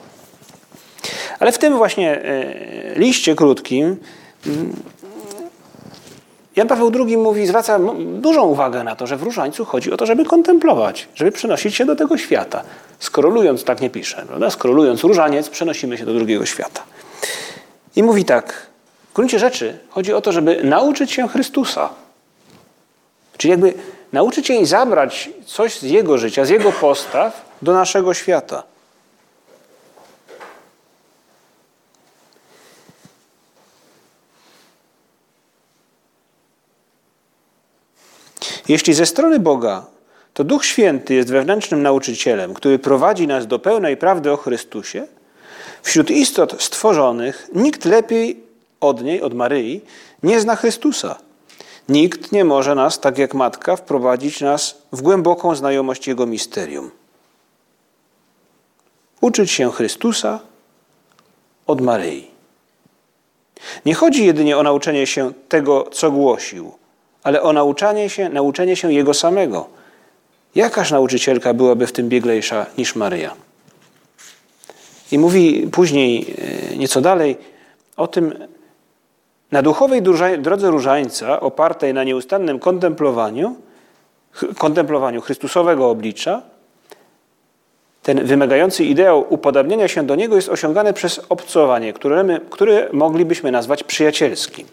Ale 1.40 1.52
w 1.52 1.58
tym 1.58 1.78
właśnie 1.78 2.22
e, 2.22 3.00
liście 3.00 3.36
krótkim 3.36 3.98
mm, 4.48 4.74
Jan 6.56 6.68
Paweł 6.68 6.92
II 7.08 7.18
mówi, 7.18 7.48
zwraca 7.48 7.80
dużą 8.20 8.44
uwagę 8.44 8.84
na 8.84 8.96
to, 8.96 9.08
że 9.08 9.18
w 9.18 9.24
różańcu 9.24 9.66
chodzi 9.66 9.92
o 9.92 9.98
to, 9.98 10.06
żeby 10.06 10.26
kontemplować, 10.26 11.08
żeby 11.16 11.32
przenosić 11.32 11.76
się 11.76 11.86
do 11.86 11.96
tego 11.96 12.18
świata. 12.18 12.64
Skorolując, 13.00 13.64
tak 13.64 13.82
nie 13.82 13.90
pisze, 13.90 14.24
prawda? 14.28 14.50
Skorolując 14.50 15.04
różaniec, 15.04 15.50
przenosimy 15.50 15.98
się 15.98 16.06
do 16.06 16.14
drugiego 16.14 16.46
świata. 16.46 16.84
I 17.96 18.04
mówi 18.04 18.26
tak, 18.26 18.68
w 19.12 19.14
gruncie 19.14 19.40
rzeczy 19.40 19.78
chodzi 19.90 20.14
o 20.14 20.22
to, 20.22 20.32
żeby 20.32 20.64
nauczyć 20.64 21.12
się 21.12 21.28
Chrystusa. 21.28 21.90
Czyli 23.38 23.52
jakby 23.52 23.74
nauczyć 24.12 24.50
i 24.50 24.66
zabrać 24.66 25.30
coś 25.46 25.80
z 25.80 25.84
Jego 25.84 26.18
życia, 26.18 26.46
z 26.46 26.50
Jego 26.50 26.72
postaw 26.72 27.46
do 27.62 27.74
naszego 27.74 28.14
świata. 28.14 28.64
Jeśli 38.68 38.94
ze 38.94 39.06
strony 39.06 39.40
Boga 39.40 39.86
to 40.34 40.44
Duch 40.44 40.66
Święty 40.66 41.14
jest 41.14 41.32
wewnętrznym 41.32 41.82
nauczycielem, 41.82 42.54
który 42.54 42.80
prowadzi 42.80 43.28
nas 43.28 43.48
do 43.48 43.60
pełnej 43.60 43.98
prawdy 43.98 44.32
o 44.32 44.38
Chrystusie, 44.38 45.08
wśród 45.84 46.12
istot 46.12 46.64
stworzonych 46.64 47.50
nikt 47.54 47.86
lepiej 47.86 48.44
od 48.80 49.04
niej, 49.04 49.22
od 49.22 49.34
Maryi, 49.34 49.82
nie 50.24 50.40
zna 50.40 50.56
Chrystusa. 50.56 51.31
Nikt 51.92 52.32
nie 52.32 52.46
może 52.46 52.76
nas, 52.76 53.00
tak 53.00 53.18
jak 53.18 53.34
matka, 53.34 53.76
wprowadzić 53.76 54.42
nas 54.42 54.78
w 54.92 55.02
głęboką 55.02 55.56
znajomość 55.56 56.08
Jego 56.08 56.26
misterium. 56.26 56.92
Uczyć 59.22 59.52
się 59.52 59.72
Chrystusa 59.72 60.40
od 61.68 61.82
Maryi. 61.82 62.28
Nie 63.86 63.94
chodzi 63.94 64.26
jedynie 64.26 64.58
o 64.58 64.64
nauczenie 64.64 65.08
się 65.08 65.34
tego, 65.50 65.88
co 65.92 66.12
głosił, 66.12 66.72
ale 67.24 67.42
o 67.42 67.54
nauczanie 67.54 68.10
się, 68.10 68.30
nauczenie 68.30 68.76
się 68.76 68.94
Jego 68.94 69.14
samego. 69.14 69.68
Jakaż 70.56 70.92
nauczycielka 70.92 71.54
byłaby 71.54 71.88
w 71.88 71.92
tym 71.92 72.10
bieglejsza 72.10 72.66
niż 72.78 72.96
Maryja? 72.96 73.36
I 75.12 75.20
mówi 75.20 75.68
później, 75.72 76.36
e, 76.72 76.76
nieco 76.76 77.02
dalej, 77.02 77.38
o 77.98 78.08
tym, 78.08 78.48
na 79.52 79.62
duchowej 79.62 80.02
drodze 80.40 80.72
różańca, 80.72 81.40
opartej 81.40 81.94
na 81.94 82.04
nieustannym 82.04 82.60
kontemplowaniu, 82.60 83.56
kontemplowaniu 84.58 85.22
Chrystusowego 85.22 85.90
oblicza, 85.90 86.42
ten 88.04 88.26
wymagający 88.26 88.84
ideał 88.84 89.26
upodabnienia 89.30 89.88
się 89.88 90.04
do 90.04 90.16
Niego 90.16 90.36
jest 90.36 90.50
osiągany 90.50 90.94
przez 90.94 91.22
obcowanie, 91.30 91.94
które, 91.94 92.24
my, 92.24 92.42
które 92.50 92.90
moglibyśmy 92.94 93.52
nazwać 93.52 93.84
przyjacielskim. 93.84 94.68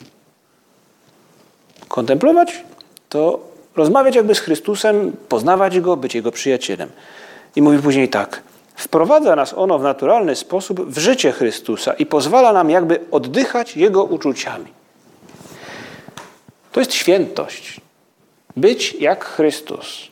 Kontemplować 1.89 2.65
to 3.09 3.41
rozmawiać 3.77 4.17
jakby 4.17 4.35
z 4.35 4.41
Chrystusem, 4.41 5.13
poznawać 5.29 5.81
Go, 5.81 5.97
być 5.97 6.15
Jego 6.15 6.33
przyjacielem. 6.33 6.91
I 7.57 7.63
mówi 7.63 7.79
później 7.79 8.09
tak. 8.09 8.43
Wprowadza 8.79 9.37
nas 9.37 9.55
ono 9.55 9.79
w 9.79 9.83
naturalny 9.83 10.37
sposób 10.37 10.81
w 10.91 10.99
życie 10.99 11.33
Chrystusa 11.33 11.93
i 11.93 12.07
pozwala 12.07 12.53
nam 12.53 12.71
jakby 12.71 13.01
oddychać 13.11 13.77
Jego 13.77 14.05
uczuciami. 14.05 14.67
To 16.73 16.81
jest 16.81 16.93
świętość. 16.93 17.81
Być 18.57 18.93
jak 18.93 19.25
Chrystus. 19.25 20.09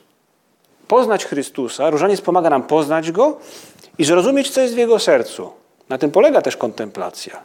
Poznać 0.89 1.25
Chrystusa, 1.25 1.91
różaniec 1.91 2.21
pomaga 2.21 2.51
nam 2.51 2.63
poznać 2.63 3.13
Go 3.13 3.37
i 3.99 4.05
zrozumieć, 4.05 4.51
co 4.51 4.61
jest 4.61 4.75
w 4.75 4.79
Jego 4.79 4.99
sercu. 4.99 5.51
Na 5.89 5.99
tym 5.99 6.11
polega 6.11 6.43
też 6.43 6.57
kontemplacja. 6.57 7.41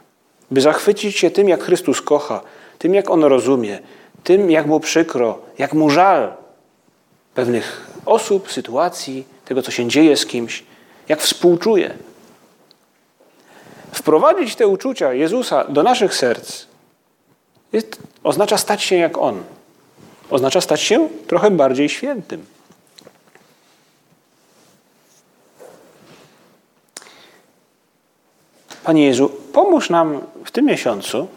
By 0.50 0.60
zachwycić 0.60 1.18
się 1.18 1.30
tym, 1.30 1.48
jak 1.48 1.62
Chrystus 1.62 2.02
kocha, 2.02 2.40
tym, 2.78 2.94
jak 2.94 3.10
On 3.10 3.24
rozumie, 3.24 3.78
tym, 4.24 4.50
jak 4.50 4.66
Mu 4.66 4.80
przykro, 4.80 5.38
jak 5.58 5.72
Mu 5.72 5.90
żal 5.90 6.32
pewnych 7.34 7.86
osób, 8.06 8.52
sytuacji, 8.52 9.24
tego, 9.44 9.62
co 9.62 9.70
się 9.70 9.88
dzieje 9.88 10.16
z 10.16 10.26
kimś, 10.26 10.71
jak 11.08 11.20
współczuje. 11.20 11.94
Wprowadzić 13.92 14.56
te 14.56 14.66
uczucia 14.66 15.12
Jezusa 15.12 15.64
do 15.64 15.82
naszych 15.82 16.14
serc 16.14 16.66
jest, 17.72 17.98
oznacza 18.24 18.58
stać 18.58 18.82
się 18.82 18.96
jak 18.96 19.18
On. 19.18 19.42
Oznacza 20.30 20.60
stać 20.60 20.80
się 20.80 21.08
trochę 21.26 21.50
bardziej 21.50 21.88
świętym. 21.88 22.46
Panie 28.84 29.06
Jezu, 29.06 29.28
pomóż 29.52 29.90
nam 29.90 30.20
w 30.44 30.50
tym 30.50 30.64
miesiącu 30.64 31.28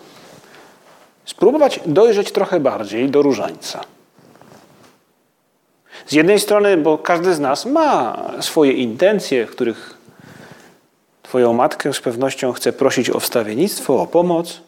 spróbować 1.26 1.80
dojrzeć 1.86 2.32
trochę 2.32 2.60
bardziej 2.60 3.10
do 3.10 3.22
różańca. 3.22 3.84
Z 6.08 6.12
jednej 6.14 6.40
strony, 6.40 6.78
bo 6.78 6.98
każdy 6.98 7.34
z 7.34 7.40
nas 7.40 7.66
ma 7.66 8.18
swoje 8.42 8.74
intencje, 8.74 9.46
których 9.46 9.98
Twoją 11.24 11.54
matkę 11.54 11.94
z 11.94 12.00
pewnością 12.00 12.54
chce 12.54 12.74
prosić 12.74 13.10
o 13.10 13.20
wstawiennictwo, 13.20 14.02
o 14.02 14.08
pomoc. 14.08 14.62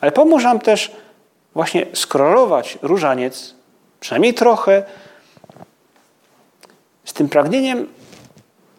Ale 0.00 0.12
pomóż 0.12 0.44
nam 0.44 0.58
też 0.58 0.92
właśnie 1.54 1.86
skrolować 1.92 2.78
różaniec, 2.82 3.54
przynajmniej 4.00 4.34
trochę, 4.34 4.82
z 7.04 7.12
tym 7.12 7.28
pragnieniem 7.28 7.88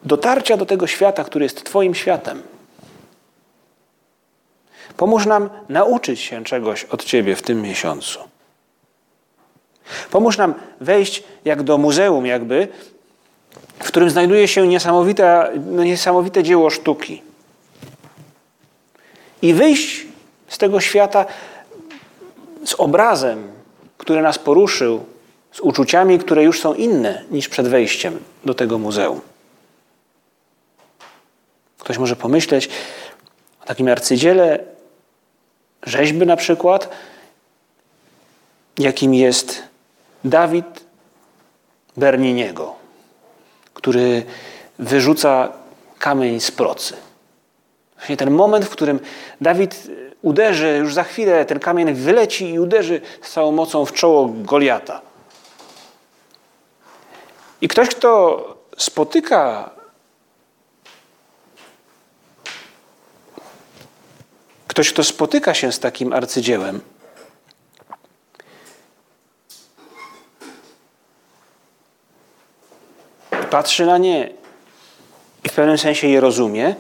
dotarcia 0.04 0.58
do 0.58 0.66
tego 0.66 0.88
świata, 0.88 1.24
który 1.24 1.46
jest 1.46 1.64
Twoim 1.64 1.96
światem. 1.96 2.44
Pomóż 4.98 5.26
nam 5.26 5.50
nauczyć 5.70 6.20
się 6.20 6.44
czegoś 6.44 6.84
od 6.84 7.04
Ciebie 7.04 7.36
w 7.36 7.42
tym 7.42 7.62
miesiącu. 7.62 8.20
Pomóż 10.12 10.38
nam 10.38 10.54
wejść 10.82 11.24
jak 11.46 11.64
do 11.64 11.78
muzeum, 11.78 12.26
jakby, 12.26 12.68
w 13.80 13.88
którym 13.88 14.10
znajduje 14.10 14.48
się 14.48 14.68
niesamowite, 14.68 15.52
no 15.66 15.84
niesamowite 15.84 16.44
dzieło 16.44 16.70
sztuki. 16.70 17.22
I 19.42 19.54
wyjść 19.54 20.08
z 20.48 20.58
tego 20.58 20.80
świata 20.80 21.26
z 22.66 22.74
obrazem, 22.74 23.52
który 23.98 24.22
nas 24.22 24.40
poruszył, 24.40 25.06
z 25.52 25.60
uczuciami, 25.60 26.20
które 26.20 26.44
już 26.44 26.60
są 26.60 26.74
inne 26.74 27.24
niż 27.32 27.50
przed 27.50 27.68
wejściem 27.68 28.20
do 28.46 28.54
tego 28.54 28.78
muzeum. 28.78 29.22
Ktoś 31.80 31.98
może 31.98 32.16
pomyśleć 32.16 32.70
o 33.62 33.66
takim 33.66 33.88
arcydziele 33.88 34.60
rzeźby 35.84 36.26
na 36.26 36.36
przykład, 36.36 36.90
jakim 38.78 39.14
jest 39.14 39.64
Dawid 40.26 40.86
Berniniego, 41.98 42.76
który 43.74 44.24
wyrzuca 44.80 45.50
kamień 46.00 46.40
z 46.40 46.52
procy. 46.52 46.96
Właśnie 47.96 48.18
ten 48.18 48.32
moment, 48.32 48.66
w 48.66 48.70
którym 48.70 49.00
Dawid 49.42 49.88
uderzy, 50.22 50.78
już 50.80 50.94
za 50.94 51.04
chwilę 51.04 51.46
ten 51.46 51.60
kamień 51.60 51.94
wyleci 51.94 52.50
i 52.50 52.60
uderzy 52.60 53.02
z 53.22 53.32
całą 53.32 53.52
mocą 53.52 53.86
w 53.86 53.94
czoło 53.94 54.30
Goliata. 54.34 55.02
I 57.62 57.68
ktoś, 57.68 57.90
kto 57.90 58.40
spotyka 58.78 59.70
ktoś, 64.68 64.94
kto 64.94 65.04
spotyka 65.04 65.54
się 65.54 65.72
z 65.72 65.80
takim 65.80 66.14
arcydziełem, 66.14 66.82
patrzy 73.56 73.86
na 73.86 73.98
nie 73.98 74.30
i 75.44 75.50
w 75.50 75.54
pewnym 75.54 75.78
sensie 75.78 76.08
je 76.08 76.20
rozumie, 76.20 76.76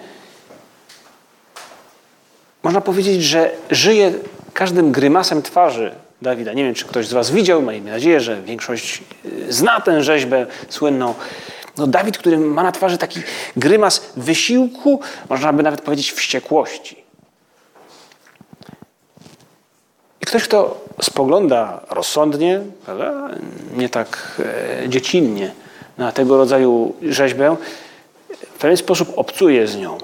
można 2.63 2.81
powiedzieć, 2.81 3.23
że 3.23 3.51
żyje 3.71 4.13
każdym 4.53 4.91
grymasem 4.91 5.41
twarzy 5.41 5.95
Dawida. 6.21 6.53
Nie 6.53 6.63
wiem, 6.63 6.73
czy 6.73 6.85
ktoś 6.85 7.07
z 7.07 7.13
Was 7.13 7.31
widział, 7.31 7.61
mam 7.61 7.85
nadzieję, 7.85 8.19
że 8.19 8.41
większość 8.41 9.03
y, 9.25 9.53
zna 9.53 9.81
tę 9.81 10.03
rzeźbę 10.03 10.45
słynną. 10.69 11.13
No 11.77 11.88
Dawid, 11.88 12.17
który 12.17 12.38
ma 12.38 12.63
na 12.63 12.71
twarzy 12.71 12.97
taki 12.97 13.19
grymas 13.57 14.11
wysiłku, 14.17 15.01
można 15.29 15.53
by 15.53 15.63
nawet 15.63 15.81
powiedzieć 15.81 16.11
wściekłości. 16.11 17.03
I 20.21 20.25
ktoś, 20.25 20.43
kto 20.43 20.81
spogląda 21.01 21.81
rozsądnie, 21.89 22.61
nie 23.75 23.89
tak 23.89 24.41
e, 24.83 24.89
dziecinnie, 24.89 25.51
na 25.97 26.12
tego 26.12 26.38
rodzaju 26.38 26.93
rzeźbę, 27.01 27.55
w 28.29 28.58
pewien 28.58 28.77
sposób 28.77 29.13
obcuje 29.15 29.67
z 29.67 29.77
nią. 29.77 29.97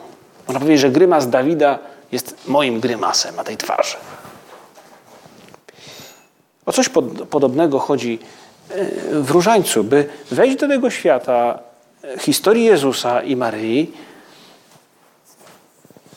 Można 0.47 0.60
powiedzieć, 0.60 0.82
że 0.82 0.89
grymas 0.89 1.30
Dawida 1.30 1.80
jest 2.12 2.47
moim 2.47 2.80
grymasem 2.80 3.36
na 3.36 3.43
tej 3.43 3.58
twarzy. 3.58 3.95
O 6.65 6.71
coś 6.71 6.89
pod, 6.89 7.06
podobnego 7.30 7.80
chodzi 7.80 8.19
e, 8.69 8.86
w 9.21 9.32
różańcu, 9.32 9.84
by 9.84 10.10
wejść 10.32 10.58
do 10.58 10.67
tego 10.67 10.89
świata 10.89 11.60
e, 12.04 12.19
historii 12.19 12.65
Jezusa 12.65 13.21
i 13.21 13.36
Maryi 13.36 13.91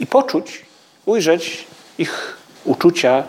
i 0.01 0.07
poczuć, 0.07 0.67
ujrzeć 1.07 1.67
ich 1.99 2.37
uczucia, 2.65 3.25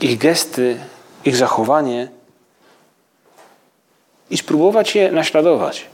ich 0.00 0.18
gesty, 0.18 0.76
ich 1.24 1.36
zachowanie 1.36 2.08
i 4.32 4.36
spróbować 4.36 4.94
je 4.94 5.12
naśladować. 5.12 5.86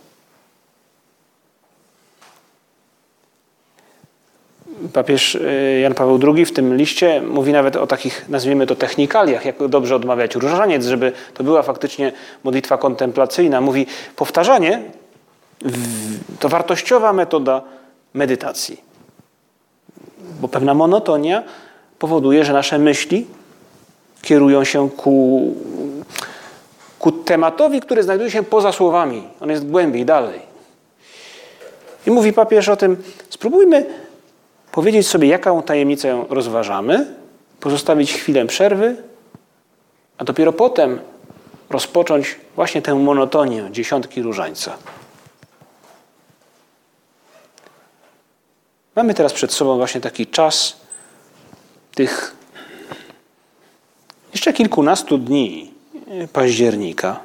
Papież 4.92 5.36
e, 5.36 5.80
Jan 5.80 5.94
Paweł 5.94 6.18
II 6.22 6.46
w 6.46 6.52
tym 6.52 6.76
liście 6.76 7.22
mówi 7.22 7.52
nawet 7.52 7.76
o 7.76 7.86
takich, 7.86 8.28
nazwijmy 8.28 8.66
to, 8.66 8.74
technikaliach, 8.76 9.44
jak 9.44 9.68
dobrze 9.68 9.96
odmawiać 9.96 10.34
różaniec, 10.34 10.86
żeby 10.86 11.12
to 11.34 11.44
była 11.44 11.62
faktycznie 11.62 12.12
modlitwa 12.44 12.78
kontemplacyjna. 12.78 13.60
Mówi, 13.60 13.86
powtarzanie 14.16 14.82
to 16.40 16.48
wartościowa 16.48 17.12
metoda 17.12 17.62
medytacji. 18.14 18.80
Bo 20.40 20.48
pewna 20.48 20.74
monotonia 20.74 21.42
powoduje, 21.98 22.44
że 22.44 22.52
nasze 22.52 22.78
myśli 22.78 23.26
kierują 24.22 24.64
się 24.64 24.90
ku 24.90 25.54
ku 26.98 27.12
tematowi, 27.12 27.80
który 27.80 28.02
znajduje 28.02 28.30
się 28.30 28.42
poza 28.42 28.72
słowami. 28.72 29.28
On 29.40 29.50
jest 29.50 29.70
głębiej, 29.70 30.04
dalej. 30.04 30.40
I 32.06 32.10
mówi 32.10 32.32
papież 32.32 32.68
o 32.68 32.76
tym, 32.76 33.02
spróbujmy 33.30 33.86
powiedzieć 34.72 35.08
sobie, 35.08 35.28
jaką 35.28 35.62
tajemnicę 35.62 36.24
rozważamy, 36.30 37.06
pozostawić 37.60 38.12
chwilę 38.12 38.46
przerwy 38.46 38.96
a 40.18 40.24
dopiero 40.24 40.52
potem 40.52 41.00
rozpocząć 41.70 42.36
właśnie 42.54 42.82
tę 42.82 42.94
monotonię 42.94 43.68
dziesiątki 43.70 44.22
różańca. 44.22 44.76
Mamy 48.96 49.14
teraz 49.14 49.32
przed 49.32 49.52
sobą 49.52 49.76
właśnie 49.76 50.00
taki 50.00 50.26
czas 50.26 50.76
tych 51.94 52.36
jeszcze 54.32 54.52
kilkunastu 54.52 55.18
dni 55.18 55.74
października, 56.32 57.20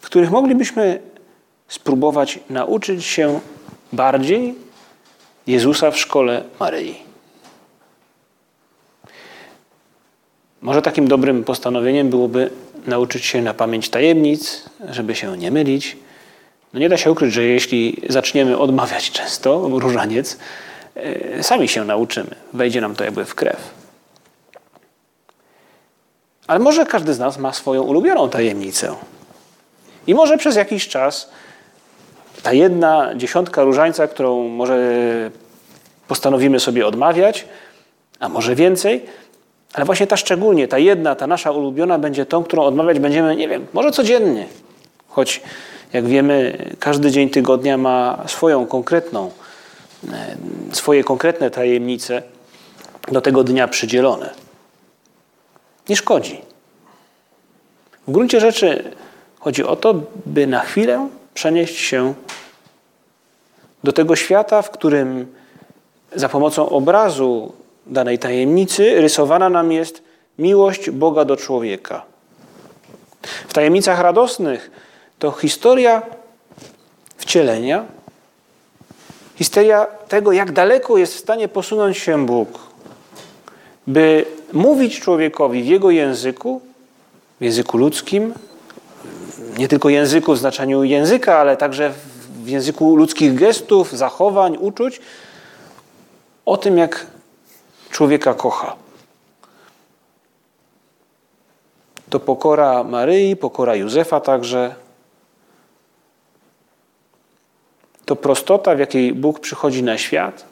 w 0.00 0.06
których 0.06 0.30
moglibyśmy 0.30 1.00
spróbować 1.68 2.38
nauczyć 2.50 3.04
się 3.04 3.40
bardziej 3.92 4.54
Jezusa 5.46 5.90
w 5.90 5.98
szkole 5.98 6.44
Maryi. 6.60 6.96
Może 10.62 10.82
takim 10.82 11.08
dobrym 11.08 11.44
postanowieniem 11.44 12.10
byłoby 12.10 12.50
nauczyć 12.86 13.24
się 13.24 13.42
na 13.42 13.54
pamięć 13.54 13.88
tajemnic, 13.88 14.64
żeby 14.90 15.14
się 15.14 15.36
nie 15.36 15.50
mylić. 15.50 15.96
No 16.72 16.80
nie 16.80 16.88
da 16.88 16.96
się 16.96 17.12
ukryć, 17.12 17.32
że 17.32 17.42
jeśli 17.42 18.02
zaczniemy 18.08 18.58
odmawiać 18.58 19.10
często 19.10 19.68
różaniec, 19.68 20.38
e, 20.94 21.42
sami 21.42 21.68
się 21.68 21.84
nauczymy. 21.84 22.34
Wejdzie 22.52 22.80
nam 22.80 22.94
to 22.94 23.04
jakby 23.04 23.24
w 23.24 23.34
krew. 23.34 23.81
Ale 26.52 26.58
może 26.58 26.86
każdy 26.86 27.14
z 27.14 27.18
nas 27.18 27.38
ma 27.38 27.52
swoją 27.52 27.82
ulubioną 27.82 28.28
tajemnicę. 28.28 28.94
I 30.06 30.14
może 30.14 30.38
przez 30.38 30.56
jakiś 30.56 30.88
czas 30.88 31.30
ta 32.42 32.52
jedna 32.52 33.14
dziesiątka 33.14 33.62
różańca, 33.62 34.08
którą 34.08 34.48
może 34.48 34.76
postanowimy 36.08 36.60
sobie 36.60 36.86
odmawiać, 36.86 37.44
a 38.20 38.28
może 38.28 38.54
więcej, 38.54 39.04
ale 39.72 39.84
właśnie 39.84 40.06
ta 40.06 40.16
szczególnie, 40.16 40.68
ta 40.68 40.78
jedna, 40.78 41.14
ta 41.14 41.26
nasza 41.26 41.50
ulubiona 41.50 41.98
będzie 41.98 42.26
tą, 42.26 42.44
którą 42.44 42.62
odmawiać 42.62 42.98
będziemy, 42.98 43.36
nie 43.36 43.48
wiem, 43.48 43.66
może 43.72 43.90
codziennie. 43.90 44.46
Choć, 45.08 45.42
jak 45.92 46.06
wiemy, 46.06 46.58
każdy 46.78 47.10
dzień 47.10 47.30
tygodnia 47.30 47.78
ma 47.78 48.24
swoją 48.26 48.66
konkretną, 48.66 49.30
e, 50.12 50.36
swoje 50.72 51.04
konkretne 51.04 51.50
tajemnice 51.50 52.22
do 53.12 53.20
tego 53.20 53.44
dnia 53.44 53.68
przydzielone. 53.68 54.51
Nie 55.88 55.96
szkodzi. 55.96 56.40
W 58.08 58.12
gruncie 58.12 58.40
rzeczy 58.40 58.90
chodzi 59.40 59.64
o 59.64 59.76
to, 59.76 59.94
by 60.26 60.46
na 60.46 60.60
chwilę 60.60 61.08
przenieść 61.34 61.78
się 61.78 62.14
do 63.84 63.92
tego 63.92 64.16
świata, 64.16 64.62
w 64.62 64.70
którym 64.70 65.34
za 66.14 66.28
pomocą 66.28 66.68
obrazu 66.68 67.52
danej 67.86 68.18
tajemnicy 68.18 69.00
rysowana 69.00 69.48
nam 69.48 69.72
jest 69.72 70.02
miłość 70.38 70.90
Boga 70.90 71.24
do 71.24 71.36
człowieka. 71.36 72.02
W 73.48 73.52
tajemnicach 73.52 74.00
radosnych 74.00 74.70
to 75.18 75.30
historia 75.30 76.02
wcielenia, 77.16 77.84
historia 79.36 79.86
tego, 80.08 80.32
jak 80.32 80.52
daleko 80.52 80.98
jest 80.98 81.14
w 81.14 81.18
stanie 81.18 81.48
posunąć 81.48 81.98
się 81.98 82.26
Bóg, 82.26 82.58
by 83.86 84.24
mówić 84.52 85.00
człowiekowi 85.00 85.62
w 85.62 85.66
jego 85.66 85.90
języku, 85.90 86.60
w 87.40 87.44
języku 87.44 87.78
ludzkim, 87.78 88.34
nie 89.58 89.68
tylko 89.68 89.88
języku 89.88 90.32
w 90.32 90.38
znaczeniu 90.38 90.84
języka, 90.84 91.38
ale 91.38 91.56
także 91.56 91.92
w 92.44 92.48
języku 92.48 92.96
ludzkich 92.96 93.34
gestów, 93.34 93.92
zachowań, 93.92 94.56
uczuć, 94.56 95.00
o 96.46 96.56
tym, 96.56 96.78
jak 96.78 97.06
człowieka 97.90 98.34
kocha. 98.34 98.76
To 102.10 102.20
pokora 102.20 102.84
Maryi, 102.84 103.36
pokora 103.36 103.74
Józefa 103.74 104.20
także. 104.20 104.74
To 108.04 108.16
prostota, 108.16 108.74
w 108.74 108.78
jakiej 108.78 109.14
Bóg 109.14 109.40
przychodzi 109.40 109.82
na 109.82 109.98
świat. 109.98 110.44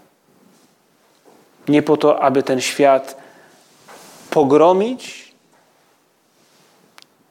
Nie 1.69 1.83
po 1.83 1.97
to, 1.97 2.23
aby 2.23 2.43
ten 2.43 2.61
świat 2.61 3.20
pogromić, 4.31 5.33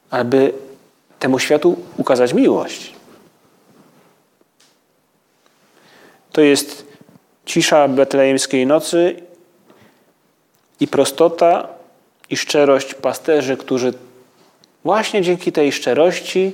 aby 0.09 0.53
temu 1.19 1.39
światu 1.39 1.77
ukazać 1.97 2.33
miłość. 2.33 2.93
To 6.31 6.41
jest 6.41 6.85
cisza 7.45 7.87
betlejemskiej 7.87 8.65
nocy 8.65 9.21
i 10.79 10.87
prostota 10.87 11.67
i 12.29 12.37
szczerość 12.37 12.93
pasterzy, 12.93 13.57
którzy 13.57 13.93
właśnie 14.83 15.21
dzięki 15.21 15.51
tej 15.51 15.71
szczerości 15.71 16.51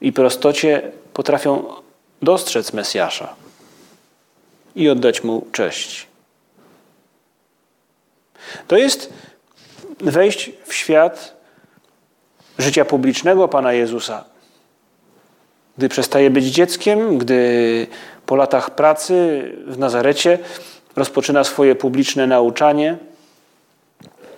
i 0.00 0.12
prostocie 0.12 0.92
potrafią 1.12 1.64
dostrzec 2.22 2.72
Mesjasza 2.72 3.34
i 4.76 4.88
oddać 4.88 5.24
mu 5.24 5.46
cześć. 5.52 6.09
To 8.68 8.76
jest 8.76 9.12
wejść 10.00 10.50
w 10.66 10.74
świat 10.74 11.36
życia 12.58 12.84
publicznego 12.84 13.48
Pana 13.48 13.72
Jezusa. 13.72 14.24
Gdy 15.78 15.88
przestaje 15.88 16.30
być 16.30 16.44
dzieckiem, 16.44 17.18
gdy 17.18 17.86
po 18.26 18.36
latach 18.36 18.70
pracy 18.70 19.42
w 19.66 19.78
Nazarecie 19.78 20.38
rozpoczyna 20.96 21.44
swoje 21.44 21.74
publiczne 21.74 22.26
nauczanie. 22.26 22.96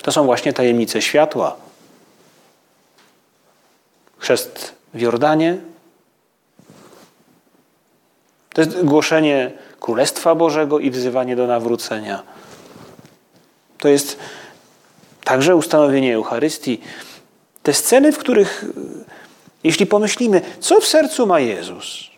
To 0.02 0.12
są 0.12 0.24
właśnie 0.24 0.52
tajemnice 0.52 1.02
światła. 1.02 1.56
Chrzest 4.18 4.74
w 4.94 5.00
Jordanie. 5.00 5.56
To 8.54 8.60
jest 8.60 8.84
głoszenie 8.84 9.50
Królestwa 9.80 10.34
Bożego 10.34 10.78
i 10.78 10.90
wzywanie 10.90 11.36
do 11.36 11.46
nawrócenia. 11.46 12.22
To 13.82 13.88
jest 13.88 14.18
także 15.24 15.56
ustanowienie 15.56 16.14
Eucharystii. 16.14 16.80
Te 17.62 17.74
sceny, 17.74 18.12
w 18.12 18.18
których, 18.18 18.64
jeśli 19.64 19.86
pomyślimy, 19.86 20.40
co 20.60 20.80
w 20.80 20.86
sercu 20.86 21.26
ma 21.26 21.40
Jezus, 21.40 22.10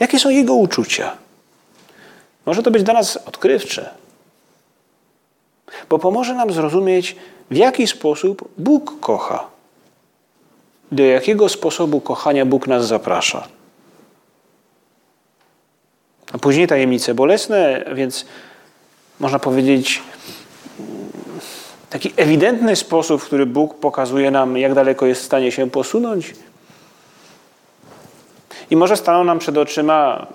jakie 0.00 0.18
są 0.18 0.30
Jego 0.30 0.54
uczucia, 0.54 1.16
może 2.46 2.62
to 2.62 2.70
być 2.70 2.82
dla 2.82 2.94
nas 2.94 3.16
odkrywcze, 3.16 3.90
bo 5.88 5.98
pomoże 5.98 6.34
nam 6.34 6.52
zrozumieć, 6.52 7.16
w 7.50 7.56
jaki 7.56 7.86
sposób 7.86 8.48
Bóg 8.58 9.00
kocha, 9.00 9.46
do 10.92 11.02
jakiego 11.02 11.48
sposobu 11.48 12.00
kochania 12.00 12.46
Bóg 12.46 12.66
nas 12.66 12.86
zaprasza. 12.86 13.48
A 16.32 16.38
później 16.38 16.66
tajemnice 16.66 17.14
bolesne, 17.14 17.84
więc 17.94 18.26
można 19.20 19.38
powiedzieć, 19.38 20.02
taki 21.90 22.12
ewidentny 22.16 22.76
sposób, 22.76 23.22
w 23.22 23.24
który 23.24 23.46
Bóg 23.46 23.74
pokazuje 23.74 24.30
nam, 24.30 24.56
jak 24.56 24.74
daleko 24.74 25.06
jest 25.06 25.22
w 25.22 25.24
stanie 25.24 25.52
się 25.52 25.70
posunąć. 25.70 26.34
I 28.70 28.76
może 28.76 28.96
staną 28.96 29.24
nam 29.24 29.38
przed 29.38 29.58
oczyma 29.58 30.26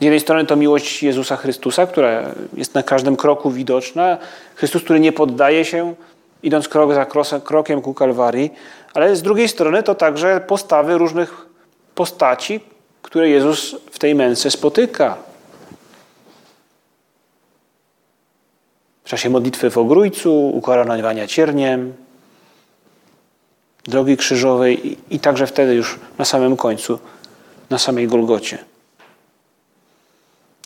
z 0.00 0.04
jednej 0.04 0.20
strony 0.20 0.46
to 0.46 0.56
miłość 0.56 1.02
Jezusa 1.02 1.36
Chrystusa, 1.36 1.86
która 1.86 2.22
jest 2.56 2.74
na 2.74 2.82
każdym 2.82 3.16
kroku 3.16 3.50
widoczna. 3.50 4.18
Chrystus, 4.54 4.82
który 4.82 5.00
nie 5.00 5.12
poddaje 5.12 5.64
się, 5.64 5.94
idąc 6.42 6.68
krok 6.68 6.94
za 6.94 7.06
krokiem 7.40 7.82
ku 7.82 7.94
Kalwarii, 7.94 8.50
ale 8.94 9.16
z 9.16 9.22
drugiej 9.22 9.48
strony 9.48 9.82
to 9.82 9.94
także 9.94 10.40
postawy 10.40 10.98
różnych 10.98 11.46
postaci, 11.94 12.60
które 13.02 13.28
Jezus 13.28 13.76
w 13.90 13.98
tej 13.98 14.14
męce 14.14 14.50
spotyka. 14.50 15.16
W 19.06 19.08
czasie 19.08 19.30
modlitwy 19.30 19.70
w 19.70 19.78
Ogrójcu, 19.78 20.48
ukoronowania 20.48 21.26
cierniem, 21.26 21.94
drogi 23.84 24.16
krzyżowej 24.16 24.86
i, 24.86 24.98
i 25.10 25.20
także 25.20 25.46
wtedy 25.46 25.74
już 25.74 25.98
na 26.18 26.24
samym 26.24 26.56
końcu, 26.56 26.98
na 27.70 27.78
samej 27.78 28.08
Golgocie. 28.08 28.58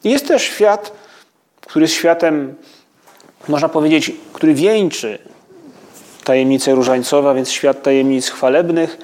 Jest 0.05 0.29
też 0.29 0.43
świat, 0.43 0.93
który 1.61 1.83
jest 1.85 1.95
światem, 1.95 2.55
można 3.49 3.69
powiedzieć, 3.69 4.13
który 4.33 4.55
wieńczy 4.55 5.19
tajemnicę 6.25 6.75
różańcowa, 6.75 7.35
więc 7.35 7.51
świat 7.51 7.83
tajemnic 7.83 8.29
chwalebnych, 8.29 8.99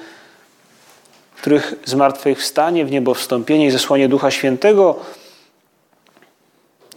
których 1.35 1.73
zmartwychwstanie 1.85 2.85
w 2.85 2.91
niebo 2.91 3.13
wstąpienie 3.13 3.67
i 3.67 3.71
zesłanie 3.71 4.09
Ducha 4.09 4.31
Świętego, 4.31 4.99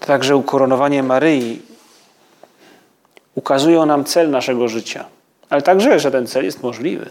także 0.00 0.36
ukoronowanie 0.36 1.02
Maryi 1.02 1.69
ukazują 3.40 3.86
nam 3.86 4.04
cel 4.04 4.30
naszego 4.30 4.68
życia, 4.68 5.04
ale 5.50 5.62
także, 5.62 6.00
że 6.00 6.10
ten 6.10 6.26
cel 6.26 6.44
jest 6.44 6.62
możliwy. 6.62 7.10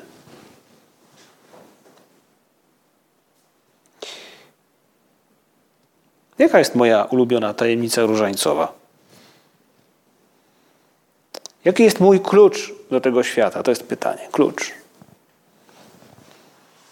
Jaka 6.38 6.60
jest 6.60 6.76
moja 6.76 7.04
ulubiona 7.04 7.54
tajemnica 7.54 8.02
różańcowa? 8.02 8.74
Jaki 11.66 11.84
jest 11.84 12.00
mój 12.00 12.20
klucz 12.20 12.74
do 12.92 13.02
tego 13.02 13.24
świata? 13.24 13.64
To 13.64 13.72
jest 13.72 13.84
pytanie. 13.84 14.28
Klucz. 14.32 14.72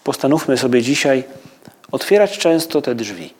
Postanówmy 0.04 0.58
sobie 0.58 0.82
dzisiaj 0.82 1.24
otwierać 1.92 2.38
często 2.38 2.82
te 2.82 2.94
drzwi. 2.94 3.34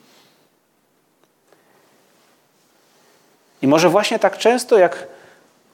I 3.62 3.66
może 3.66 3.88
właśnie 3.88 4.18
tak 4.18 4.38
często, 4.38 4.78
jak 4.78 5.17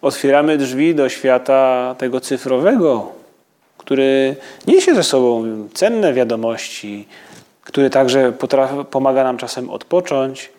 otwieramy 0.03 0.59
drzwi 0.59 0.95
do 0.95 1.09
świata 1.09 1.95
tego 1.99 2.21
cyfrowego, 2.21 3.13
który 3.79 4.37
niesie 4.67 4.95
ze 4.95 5.03
sobą 5.03 5.45
cenne 5.75 6.13
wiadomości, 6.13 7.09
który 7.63 7.91
także 7.91 8.33
potrafi, 8.33 8.75
pomaga 8.91 9.25
nam 9.25 9.37
czasem 9.37 9.71
odpocząć. 9.71 10.51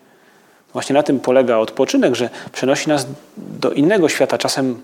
Właśnie 0.74 0.94
na 0.94 1.04
tym 1.04 1.20
polega 1.20 1.58
odpoczynek, 1.58 2.16
że 2.16 2.30
przenosi 2.52 2.90
nas 2.90 3.08
do 3.38 3.72
innego 3.72 4.10
świata, 4.10 4.38
czasem 4.38 4.82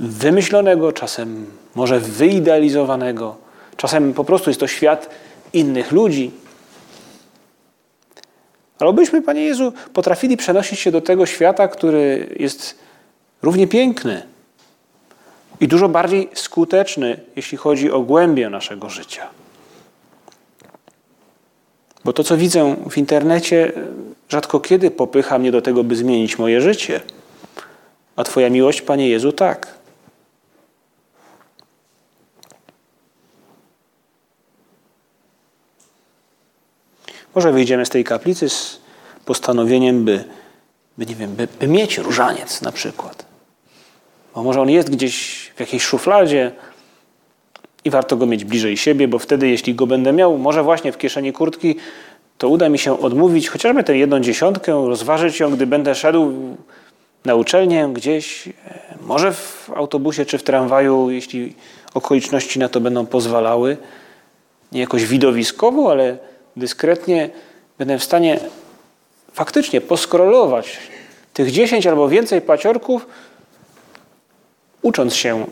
wymyślonego, 0.00 0.92
czasem 0.92 1.46
może 1.74 2.00
wyidealizowanego, 2.00 3.36
czasem 3.76 4.14
po 4.14 4.24
prostu 4.24 4.50
jest 4.50 4.60
to 4.60 4.66
świat 4.66 5.10
innych 5.52 5.92
ludzi. 5.92 6.30
Ale 8.78 8.90
obyśmy, 8.90 9.22
Panie 9.22 9.44
Jezu, 9.44 9.72
potrafili 9.92 10.36
przenosić 10.36 10.80
się 10.80 10.90
do 10.90 11.00
tego 11.00 11.26
świata, 11.26 11.68
który 11.68 12.26
jest 12.38 12.78
równie 13.42 13.66
piękny 13.66 14.22
i 15.60 15.68
dużo 15.68 15.88
bardziej 15.88 16.30
skuteczny, 16.34 17.20
jeśli 17.36 17.58
chodzi 17.58 17.90
o 17.90 18.00
głębię 18.00 18.50
naszego 18.50 18.90
życia. 18.90 19.28
Bo 22.04 22.12
to, 22.12 22.24
co 22.24 22.36
widzę 22.36 22.76
w 22.90 22.98
internecie, 22.98 23.72
rzadko 24.28 24.60
kiedy 24.60 24.90
popycha 24.90 25.38
mnie 25.38 25.52
do 25.52 25.62
tego, 25.62 25.84
by 25.84 25.96
zmienić 25.96 26.38
moje 26.38 26.60
życie. 26.60 27.00
A 28.16 28.24
Twoja 28.24 28.50
miłość, 28.50 28.82
Panie 28.82 29.08
Jezu, 29.08 29.32
tak. 29.32 29.80
Może 37.34 37.52
wyjdziemy 37.52 37.86
z 37.86 37.88
tej 37.88 38.04
kaplicy 38.04 38.48
z 38.48 38.80
postanowieniem, 39.24 40.04
by, 40.04 40.24
by 40.98 41.06
nie 41.06 41.14
wiem, 41.14 41.34
by, 41.36 41.48
by 41.60 41.68
mieć 41.68 41.98
różaniec 41.98 42.62
na 42.62 42.72
przykład. 42.72 43.29
Bo 44.34 44.42
może 44.42 44.60
on 44.60 44.70
jest 44.70 44.90
gdzieś 44.90 45.46
w 45.56 45.60
jakiejś 45.60 45.82
szufladzie 45.82 46.52
i 47.84 47.90
warto 47.90 48.16
go 48.16 48.26
mieć 48.26 48.44
bliżej 48.44 48.76
siebie, 48.76 49.08
bo 49.08 49.18
wtedy, 49.18 49.48
jeśli 49.48 49.74
go 49.74 49.86
będę 49.86 50.12
miał, 50.12 50.38
może 50.38 50.62
właśnie 50.62 50.92
w 50.92 50.98
kieszeni 50.98 51.32
kurtki, 51.32 51.76
to 52.38 52.48
uda 52.48 52.68
mi 52.68 52.78
się 52.78 53.00
odmówić 53.00 53.48
chociażby 53.48 53.84
tę 53.84 53.96
jedną 53.96 54.20
dziesiątkę, 54.20 54.72
rozważyć 54.72 55.40
ją, 55.40 55.50
gdy 55.50 55.66
będę 55.66 55.94
szedł 55.94 56.32
na 57.24 57.34
uczelnię 57.34 57.90
gdzieś, 57.92 58.48
e, 58.48 58.52
może 59.00 59.32
w 59.32 59.70
autobusie 59.74 60.26
czy 60.26 60.38
w 60.38 60.42
tramwaju, 60.42 61.10
jeśli 61.10 61.54
okoliczności 61.94 62.58
na 62.58 62.68
to 62.68 62.80
będą 62.80 63.06
pozwalały. 63.06 63.76
Nie 64.72 64.80
jakoś 64.80 65.04
widowiskowo, 65.04 65.90
ale 65.90 66.18
dyskretnie 66.56 67.30
będę 67.78 67.98
w 67.98 68.04
stanie 68.04 68.40
faktycznie 69.32 69.80
poskrolować 69.80 70.78
tych 71.34 71.50
10 71.50 71.86
albo 71.86 72.08
więcej 72.08 72.40
paciorków, 72.40 73.06
ucząc 74.82 75.14
się 75.14 75.46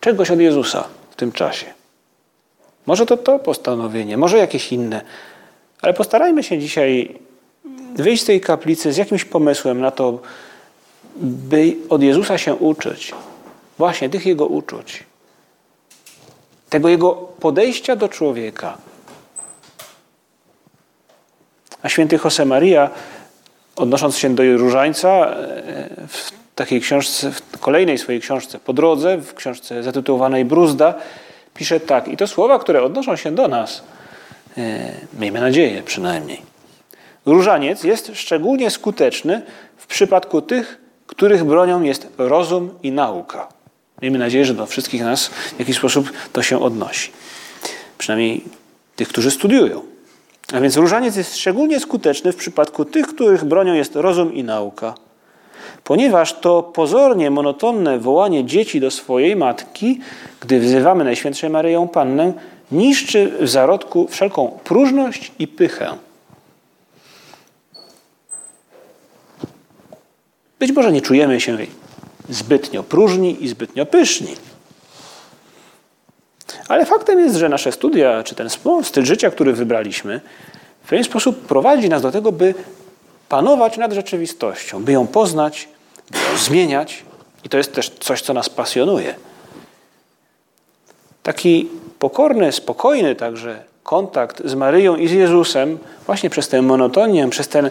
czegoś 0.00 0.30
od 0.30 0.40
Jezusa 0.40 0.84
w 1.10 1.16
tym 1.16 1.32
czasie. 1.32 1.66
Może 2.86 3.06
to 3.06 3.16
to 3.16 3.38
postanowienie, 3.38 4.16
może 4.16 4.38
jakieś 4.38 4.72
inne, 4.72 5.00
ale 5.82 5.94
postarajmy 5.94 6.42
się 6.42 6.58
dzisiaj 6.58 7.18
wyjść 7.94 8.22
z 8.22 8.26
tej 8.26 8.40
kaplicy 8.40 8.92
z 8.92 8.96
jakimś 8.96 9.24
pomysłem 9.24 9.80
na 9.80 9.90
to, 9.90 10.18
by 11.16 11.76
od 11.88 12.02
Jezusa 12.02 12.38
się 12.38 12.54
uczyć. 12.54 13.14
Właśnie 13.78 14.10
tych 14.10 14.26
Jego 14.26 14.46
uczuć. 14.46 15.04
Tego 16.70 16.88
Jego 16.88 17.12
podejścia 17.14 17.96
do 17.96 18.08
człowieka. 18.08 18.78
A 21.82 21.88
święty 21.88 22.18
Josemaria, 22.24 22.90
odnosząc 23.76 24.16
się 24.16 24.34
do 24.34 24.42
różańca, 24.56 25.08
e, 25.08 25.36
w 26.08 26.32
takiej 26.54 26.80
książce, 26.80 27.32
w 27.32 27.40
kolejnej 27.66 27.98
swojej 27.98 28.20
książce 28.20 28.58
po 28.58 28.72
drodze, 28.72 29.18
w 29.18 29.34
książce 29.34 29.82
zatytułowanej 29.82 30.44
Bruzda, 30.44 30.94
pisze 31.54 31.80
tak. 31.80 32.08
I 32.08 32.16
to 32.16 32.26
słowa, 32.26 32.58
które 32.58 32.82
odnoszą 32.82 33.16
się 33.16 33.30
do 33.30 33.48
nas. 33.48 33.82
E, 34.58 34.92
miejmy 35.18 35.40
nadzieję 35.40 35.82
przynajmniej. 35.82 36.42
Różaniec 37.24 37.84
jest 37.84 38.12
szczególnie 38.14 38.70
skuteczny 38.70 39.42
w 39.76 39.86
przypadku 39.86 40.42
tych, 40.42 40.80
których 41.06 41.44
bronią 41.44 41.82
jest 41.82 42.08
rozum 42.18 42.70
i 42.82 42.92
nauka. 42.92 43.48
Miejmy 44.02 44.18
nadzieję, 44.18 44.44
że 44.44 44.54
do 44.54 44.66
wszystkich 44.66 45.02
nas 45.02 45.26
w 45.26 45.58
jakiś 45.58 45.76
sposób 45.76 46.12
to 46.32 46.42
się 46.42 46.62
odnosi. 46.62 47.10
Przynajmniej 47.98 48.44
tych, 48.96 49.08
którzy 49.08 49.30
studiują. 49.30 49.82
A 50.52 50.60
więc 50.60 50.76
różaniec 50.76 51.16
jest 51.16 51.36
szczególnie 51.36 51.80
skuteczny 51.80 52.32
w 52.32 52.36
przypadku 52.36 52.84
tych, 52.84 53.06
których 53.06 53.44
bronią 53.44 53.74
jest 53.74 53.96
rozum 53.96 54.34
i 54.34 54.44
nauka. 54.44 55.05
Ponieważ 55.84 56.40
to 56.40 56.62
pozornie 56.62 57.30
monotonne 57.30 57.98
wołanie 57.98 58.44
dzieci 58.44 58.80
do 58.80 58.90
swojej 58.90 59.36
matki, 59.36 60.00
gdy 60.40 60.60
wzywamy 60.60 61.04
Najświętszej 61.04 61.50
Maryję 61.50 61.88
Pannę, 61.92 62.32
niszczy 62.72 63.32
w 63.40 63.48
zarodku 63.48 64.08
wszelką 64.08 64.58
próżność 64.64 65.32
i 65.38 65.48
pychę. 65.48 65.96
Być 70.58 70.72
może 70.72 70.92
nie 70.92 71.02
czujemy 71.02 71.40
się 71.40 71.56
zbytnio 72.28 72.82
próżni 72.82 73.44
i 73.44 73.48
zbytnio 73.48 73.86
pyszni. 73.86 74.34
Ale 76.68 76.86
faktem 76.86 77.18
jest, 77.20 77.36
że 77.36 77.48
nasze 77.48 77.72
studia, 77.72 78.22
czy 78.22 78.34
ten 78.34 78.48
styl 78.82 79.04
życia, 79.04 79.30
który 79.30 79.52
wybraliśmy, 79.52 80.20
w 80.82 80.88
pewien 80.88 81.04
sposób 81.04 81.46
prowadzi 81.46 81.88
nas 81.88 82.02
do 82.02 82.12
tego, 82.12 82.32
by 82.32 82.54
panować 83.28 83.76
nad 83.76 83.92
rzeczywistością, 83.92 84.84
by 84.84 84.92
ją 84.92 85.06
poznać, 85.06 85.68
by 86.10 86.18
ją 86.18 86.38
zmieniać. 86.38 87.04
I 87.44 87.48
to 87.48 87.58
jest 87.58 87.74
też 87.74 87.90
coś, 87.90 88.22
co 88.22 88.32
nas 88.32 88.48
pasjonuje. 88.48 89.14
Taki 91.22 91.68
pokorny, 91.98 92.52
spokojny 92.52 93.14
także 93.14 93.62
kontakt 93.82 94.42
z 94.44 94.54
Maryją 94.54 94.96
i 94.96 95.08
z 95.08 95.12
Jezusem, 95.12 95.78
właśnie 96.06 96.30
przez 96.30 96.48
tę 96.48 96.62
monotonię, 96.62 97.28
przez 97.30 97.48
ten, 97.48 97.70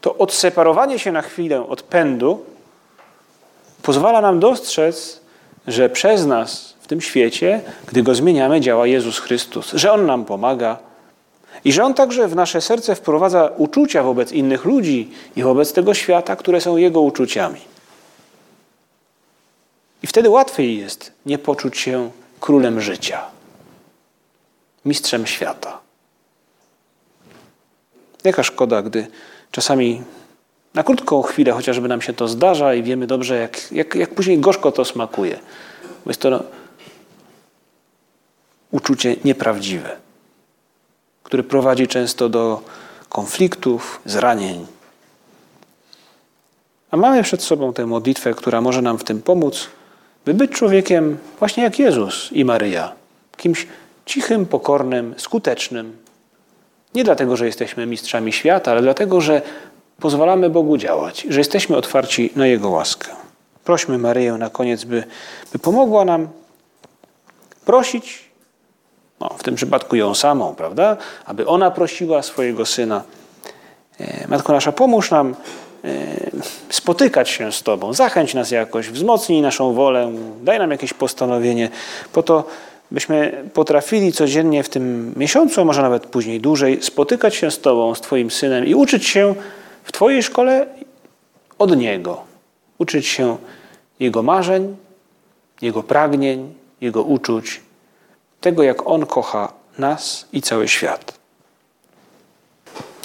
to 0.00 0.18
odseparowanie 0.18 0.98
się 0.98 1.12
na 1.12 1.22
chwilę 1.22 1.68
od 1.68 1.82
pędu, 1.82 2.44
pozwala 3.82 4.20
nam 4.20 4.40
dostrzec, 4.40 5.20
że 5.66 5.88
przez 5.88 6.26
nas 6.26 6.74
w 6.80 6.86
tym 6.86 7.00
świecie, 7.00 7.60
gdy 7.86 8.02
go 8.02 8.14
zmieniamy, 8.14 8.60
działa 8.60 8.86
Jezus 8.86 9.18
Chrystus, 9.18 9.72
że 9.72 9.92
On 9.92 10.06
nam 10.06 10.24
pomaga 10.24 10.87
i 11.64 11.72
że 11.72 11.84
On 11.84 11.94
także 11.94 12.28
w 12.28 12.36
nasze 12.36 12.60
serce 12.60 12.94
wprowadza 12.94 13.50
uczucia 13.56 14.02
wobec 14.02 14.32
innych 14.32 14.64
ludzi 14.64 15.10
i 15.36 15.42
wobec 15.42 15.72
tego 15.72 15.94
świata, 15.94 16.36
które 16.36 16.60
są 16.60 16.76
Jego 16.76 17.00
uczuciami. 17.00 17.60
I 20.02 20.06
wtedy 20.06 20.30
łatwiej 20.30 20.78
jest 20.78 21.12
nie 21.26 21.38
poczuć 21.38 21.78
się 21.78 22.10
królem 22.40 22.80
życia, 22.80 23.22
mistrzem 24.84 25.26
świata. 25.26 25.80
Jaka 28.24 28.42
szkoda, 28.42 28.82
gdy 28.82 29.06
czasami 29.50 30.02
na 30.74 30.82
krótką 30.82 31.22
chwilę 31.22 31.52
chociażby 31.52 31.88
nam 31.88 32.02
się 32.02 32.12
to 32.12 32.28
zdarza 32.28 32.74
i 32.74 32.82
wiemy 32.82 33.06
dobrze, 33.06 33.36
jak, 33.36 33.72
jak, 33.72 33.94
jak 33.94 34.14
później 34.14 34.38
gorzko 34.38 34.72
to 34.72 34.84
smakuje. 34.84 35.38
Bo 36.04 36.10
jest 36.10 36.20
to 36.20 36.30
no, 36.30 36.42
uczucie 38.70 39.16
nieprawdziwe, 39.24 39.96
które 41.28 41.42
prowadzi 41.42 41.88
często 41.88 42.28
do 42.28 42.62
konfliktów, 43.08 44.00
zranień. 44.04 44.66
A 46.90 46.96
mamy 46.96 47.22
przed 47.22 47.42
sobą 47.42 47.72
tę 47.72 47.86
modlitwę, 47.86 48.34
która 48.34 48.60
może 48.60 48.82
nam 48.82 48.98
w 48.98 49.04
tym 49.04 49.22
pomóc, 49.22 49.68
by 50.24 50.34
być 50.34 50.50
człowiekiem 50.50 51.18
właśnie 51.38 51.62
jak 51.62 51.78
Jezus 51.78 52.32
i 52.32 52.44
Maryja, 52.44 52.92
kimś 53.36 53.66
cichym, 54.06 54.46
pokornym, 54.46 55.14
skutecznym. 55.16 55.96
Nie 56.94 57.04
dlatego, 57.04 57.36
że 57.36 57.46
jesteśmy 57.46 57.86
mistrzami 57.86 58.32
świata, 58.32 58.70
ale 58.70 58.82
dlatego, 58.82 59.20
że 59.20 59.42
pozwalamy 60.00 60.50
Bogu 60.50 60.76
działać, 60.76 61.26
że 61.28 61.40
jesteśmy 61.40 61.76
otwarci 61.76 62.30
na 62.36 62.46
Jego 62.46 62.70
łaskę. 62.70 63.08
Prośmy 63.64 63.98
Maryję 63.98 64.32
na 64.32 64.50
koniec, 64.50 64.84
by, 64.84 65.04
by 65.52 65.58
pomogła 65.58 66.04
nam 66.04 66.28
prosić, 67.64 68.27
no, 69.20 69.28
w 69.38 69.42
tym 69.42 69.54
przypadku 69.54 69.96
ją 69.96 70.14
samą, 70.14 70.54
prawda, 70.54 70.96
aby 71.26 71.46
ona 71.46 71.70
prosiła 71.70 72.22
swojego 72.22 72.66
syna. 72.66 73.02
E, 74.00 74.28
Matko 74.28 74.52
nasza, 74.52 74.72
pomóż 74.72 75.10
nam 75.10 75.34
e, 75.84 75.88
spotykać 76.70 77.30
się 77.30 77.52
z 77.52 77.62
Tobą, 77.62 77.92
zachęć 77.92 78.34
nas 78.34 78.50
jakoś, 78.50 78.88
wzmocnij 78.88 79.42
naszą 79.42 79.72
wolę, 79.72 80.12
daj 80.42 80.58
nam 80.58 80.70
jakieś 80.70 80.92
postanowienie, 80.92 81.70
po 82.12 82.22
to, 82.22 82.44
byśmy 82.90 83.44
potrafili 83.54 84.12
codziennie 84.12 84.62
w 84.62 84.68
tym 84.68 85.14
miesiącu, 85.16 85.60
a 85.60 85.64
może 85.64 85.82
nawet 85.82 86.06
później 86.06 86.40
dłużej, 86.40 86.82
spotykać 86.82 87.34
się 87.34 87.50
z 87.50 87.60
Tobą, 87.60 87.94
z 87.94 88.00
Twoim 88.00 88.30
synem 88.30 88.66
i 88.66 88.74
uczyć 88.74 89.06
się 89.06 89.34
w 89.84 89.92
Twojej 89.92 90.22
szkole 90.22 90.66
od 91.58 91.76
Niego. 91.76 92.22
Uczyć 92.78 93.06
się 93.06 93.36
Jego 94.00 94.22
marzeń, 94.22 94.76
Jego 95.62 95.82
pragnień, 95.82 96.54
Jego 96.80 97.02
uczuć, 97.02 97.60
tego 98.40 98.62
jak 98.62 98.86
On 98.86 99.06
kocha 99.06 99.52
nas 99.78 100.28
i 100.32 100.42
cały 100.42 100.68
świat. 100.68 101.18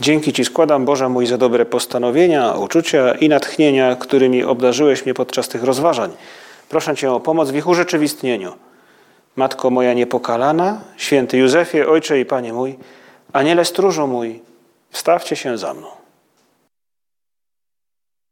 Dzięki 0.02 0.34
Ci 0.34 0.46
składam, 0.46 0.86
Boże 0.86 1.10
mój, 1.10 1.26
za 1.26 1.38
dobre 1.38 1.66
postanowienia, 1.66 2.54
uczucia 2.54 3.14
i 3.14 3.30
natchnienia, 3.30 3.96
którymi 3.96 4.44
obdarzyłeś 4.44 5.06
mnie 5.06 5.14
podczas 5.14 5.48
tych 5.48 5.64
rozważań. 5.64 6.12
Proszę 6.70 6.96
Cię 6.96 7.12
o 7.12 7.20
pomoc 7.20 7.50
w 7.50 7.56
ich 7.56 7.68
urzeczywistnieniu. 7.68 8.54
Matko 9.36 9.70
moja 9.70 9.94
niepokalana, 9.94 10.82
święty 10.98 11.38
Józefie, 11.38 11.82
Ojcze 11.82 12.20
i 12.20 12.26
Panie 12.26 12.54
mój, 12.54 12.78
Aniele 13.34 13.66
stróżu 13.66 14.08
mój, 14.08 14.42
wstawcie 14.90 15.36
się 15.36 15.58
za 15.58 15.74
mną. 15.74 16.03